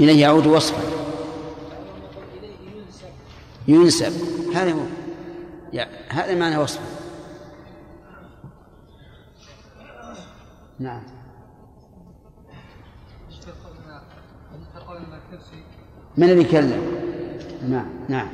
[0.00, 1.13] إليه يعود وصفا
[3.68, 4.12] ينسب
[4.54, 4.78] هذا هو
[5.72, 6.82] يعني هذا معنى وصفه
[10.80, 11.02] نعم
[16.16, 16.82] من اللي يكلم؟
[17.68, 18.28] نعم نعم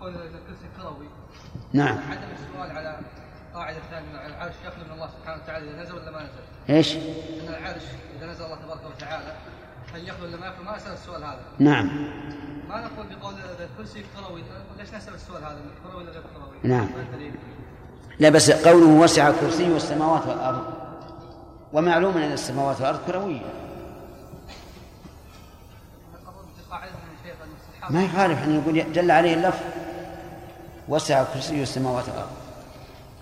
[0.00, 1.08] بالنسبه الكرسي كروي
[1.72, 3.00] نعم عدم السؤال على
[3.54, 7.48] قاعده ثانيه العرش يخلو من الله سبحانه وتعالى اذا نزل ولا ما نزل؟ ايش؟ ان
[7.48, 7.82] العرش
[8.18, 9.36] اذا نزل الله تبارك وتعالى
[9.94, 11.86] هل يخلو يخلو ما اسال السؤال هذا نعم
[12.68, 14.42] ما نقول بقول الكرسي كروي
[14.78, 16.88] ليش نسال السؤال هذا كروي ولا غير كروي نعم
[18.18, 20.64] لا بس قوله وسع كرسي السماوات والارض
[21.72, 23.40] ومعلوم ان السماوات والارض كرويه
[27.90, 29.62] ما يخالف ان يقول دل عليه اللفظ
[30.88, 32.30] وسع كرسي السماوات والارض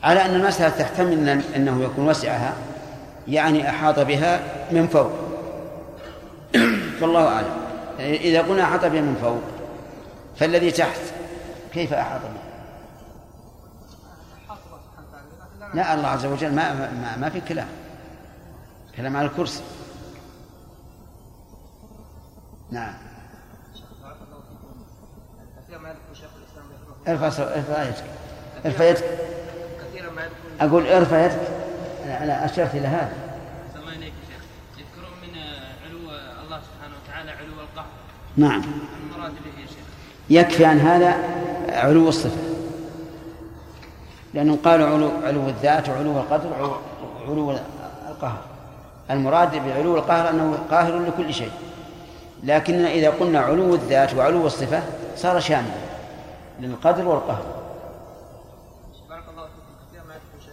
[0.02, 2.54] على ان المساله تحتمل انه يكون وسعها
[3.28, 5.12] يعني احاط بها من فوق
[7.00, 7.64] فالله أعلم
[7.98, 9.42] يعني إذا قلنا أحاط به من فوق
[10.36, 11.00] فالذي تحت
[11.72, 12.44] كيف أحاط به؟
[15.74, 17.68] لا الله عز وجل ما ما, ما في كلام
[18.96, 19.62] كلام على الكرسي
[22.70, 22.94] نعم
[27.08, 28.04] ارفع ارفع يدك
[28.66, 29.04] ارفع يدك
[30.60, 31.40] اقول ارفع يدك
[32.04, 33.23] انا اشرت الى هذا
[38.36, 38.62] نعم
[40.30, 41.14] يكفي عن هذا
[41.68, 42.38] علو الصفة
[44.34, 46.50] لأنه قال علو, علو الذات وعلو القدر
[47.18, 47.50] وعلو
[48.10, 48.38] القهر
[49.10, 51.50] المراد بعلو القهر أنه قاهر لكل شيء
[52.42, 54.82] لكننا إذا قلنا علو الذات وعلو الصفة
[55.16, 55.72] صار شاملا
[56.60, 57.44] للقدر والقهر
[59.10, 60.48] بارك الله فيكم كثيرا ما يدخل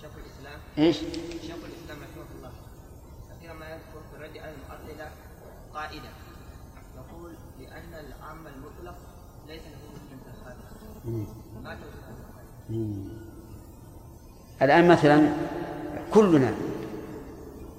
[0.00, 0.96] شيخ الإسلام ايش؟
[14.62, 15.32] الآن مثلا
[16.14, 16.50] كلنا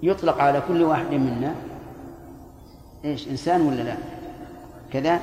[0.03, 1.55] يطلق على كل واحد منا
[3.05, 3.97] ايش انسان ولا لا؟
[4.93, 5.19] كذا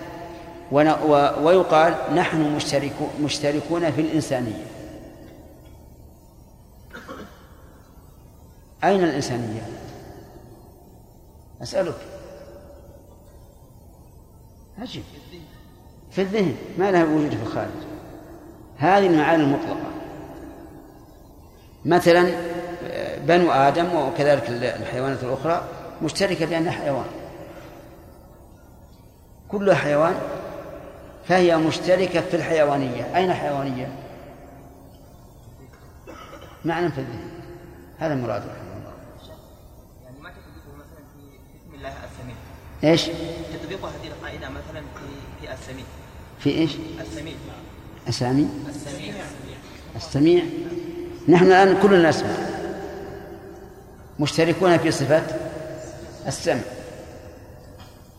[1.44, 2.56] ويقال نحن
[3.24, 4.64] مشتركون في الانسانيه
[8.84, 9.60] اين الانسانيه؟
[11.62, 11.96] اسالك
[14.78, 15.02] عجيب
[16.10, 17.85] في الذهن ما لها وجود في الخارج
[18.78, 19.90] هذه المعاني المطلقة
[21.84, 22.30] مثلا
[22.84, 24.48] آه، بنو آدم وكذلك
[24.80, 25.68] الحيوانات الأخرى
[26.02, 27.04] مشتركة لأنها حيوان
[29.48, 30.14] كلها حيوان
[31.28, 33.92] فهي مشتركة في الحيوانية أين حيوانية
[36.64, 37.30] معنى في الذهن
[37.98, 38.92] هذا مراد رحمه الله
[40.04, 42.36] يعني ما تطبيقه مثلا في اسم الله السميع
[42.84, 43.04] ايش؟
[43.62, 45.06] تطبيق هذه القاعدة مثلا في
[45.40, 45.84] في السميع
[46.38, 47.34] في ايش؟ السميع
[48.08, 48.48] أسامي
[48.82, 49.14] السميع
[49.96, 50.42] السميع
[51.28, 52.34] نحن الآن كلنا نسمع
[54.18, 55.22] مشتركون في صفة
[56.26, 56.60] السمع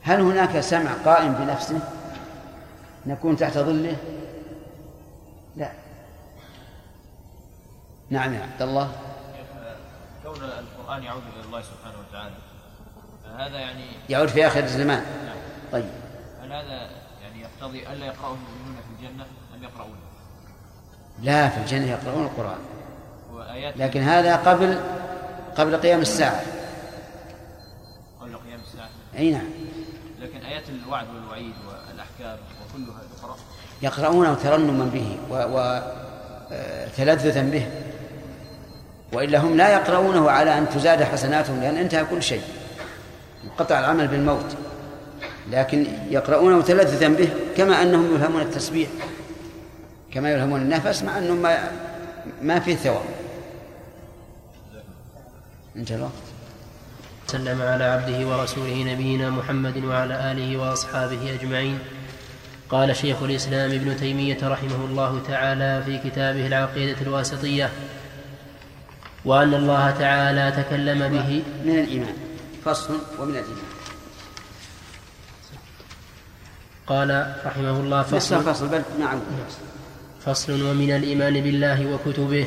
[0.02, 1.80] هل هناك سمع قائم بنفسه
[3.06, 3.96] نكون تحت ظله
[5.58, 5.72] لا
[8.10, 8.92] نعم يا عبد الله
[10.24, 12.36] كون القرآن يعود إلى الله سبحانه وتعالى
[13.38, 15.38] هذا يعني يعود في آخر الزمان نعم.
[15.72, 15.90] طيب
[16.42, 16.90] هل هذا
[17.22, 19.26] يعني يقتضي ألا يقرأه المؤمنون في الجنة
[19.58, 19.96] أم يقرؤون
[21.24, 22.58] لا في الجنة يقرؤون القرآن
[23.34, 24.80] وآيات لكن هذا قبل
[25.58, 26.42] قبل قيام الساعة
[28.22, 29.48] قبل قيام الساعة أي نعم
[30.22, 32.38] لكن آيات الوعد والوعيد والأحكام
[32.72, 33.36] وكلها تقرأ
[33.82, 37.44] يقرؤونه ترنما به وتلذذا و...
[37.46, 37.68] آه، به
[39.14, 42.42] وإلا هم لا يقرؤونه على أن تزاد حسناتهم لأن انتهى كل شيء
[43.44, 44.46] انقطع العمل بالموت
[45.52, 48.90] لكن يقرؤونه تلذذا به كما أنهم يفهمون التسبيح
[50.18, 51.72] كما يلهمون النفس مع أنه ما,
[52.42, 53.06] ما في ثواب
[55.76, 56.12] انتهى الوقت
[57.28, 61.80] سلم على عبده ورسوله نبينا محمد وعلى آله وأصحابه أجمعين
[62.70, 67.70] قال شيخ الإسلام ابن تيمية رحمه الله تعالى في كتابه العقيدة الواسطية
[69.26, 72.14] وأن الله تعالى تكلم به من الإيمان
[72.66, 73.68] فصل ومن الإيمان
[76.88, 79.20] قال رحمه الله فصل فصل بل نعم
[80.28, 82.46] فصل ومن الإيمان بالله وكتبه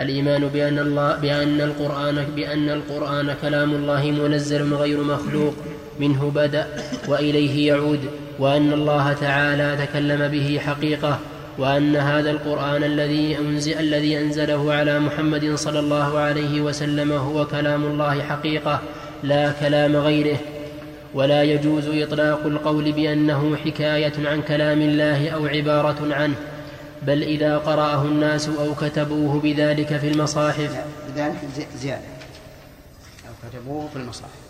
[0.00, 5.54] الإيمان بأن الله بأن القرآن بأن القرآن كلام الله منزل غير مخلوق
[6.00, 6.66] منه بدأ
[7.08, 8.00] وإليه يعود
[8.38, 11.18] وأن الله تعالى تكلم به حقيقة
[11.58, 17.84] وأن هذا القرآن الذي أنزل الذي أنزله على محمد صلى الله عليه وسلم هو كلام
[17.84, 18.80] الله حقيقة
[19.22, 20.36] لا كلام غيره
[21.14, 26.34] ولا يجوز إطلاق القول بأنه حكاية عن كلام الله أو عبارة عنه
[27.06, 30.84] بل إذا قرأه الناس أو كتبوه بذلك في المصاحف
[31.14, 31.36] بذلك
[31.80, 32.00] زيادة
[33.28, 34.42] أو كتبوه في المصاحف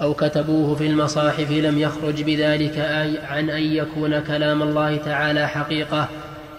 [0.00, 2.78] أو كتبوه في المصاحف لم يخرج بذلك
[3.30, 6.08] عن أن يكون كلام الله تعالى حقيقة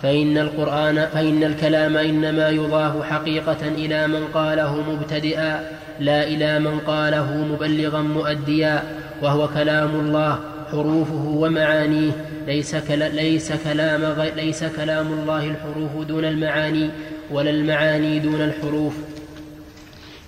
[0.02, 5.70] فإن القرآن فإن الكلام إنما يضاف حقيقة إلى من قاله مبتدئا
[6.00, 8.84] لا إلى من قاله مبلغا مؤديا
[9.22, 10.40] وهو كلام الله
[10.72, 12.12] حروفه ومعانيه
[12.48, 16.90] ليس, كلا ليس, كلام غي ليس كلام الله الحروف دون المعاني
[17.32, 18.94] ولا المعاني دون الحروف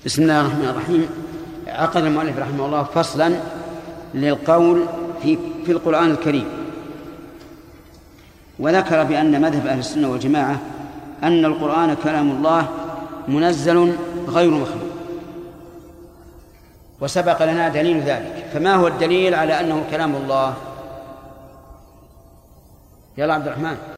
[0.05, 1.05] بسم الله الرحمن الرحيم
[1.67, 3.33] عقد المؤلف رحمه الله فصلا
[4.13, 4.83] للقول
[5.23, 6.45] في في القرآن الكريم
[8.59, 10.59] وذكر بأن مذهب أهل السنة والجماعة
[11.23, 12.69] أن القرآن كلام الله
[13.27, 13.93] منزل
[14.27, 14.80] غير مخلوق
[17.01, 20.53] وسبق لنا دليل ذلك فما هو الدليل على أنه كلام الله
[23.17, 23.81] يا عبد الرحمن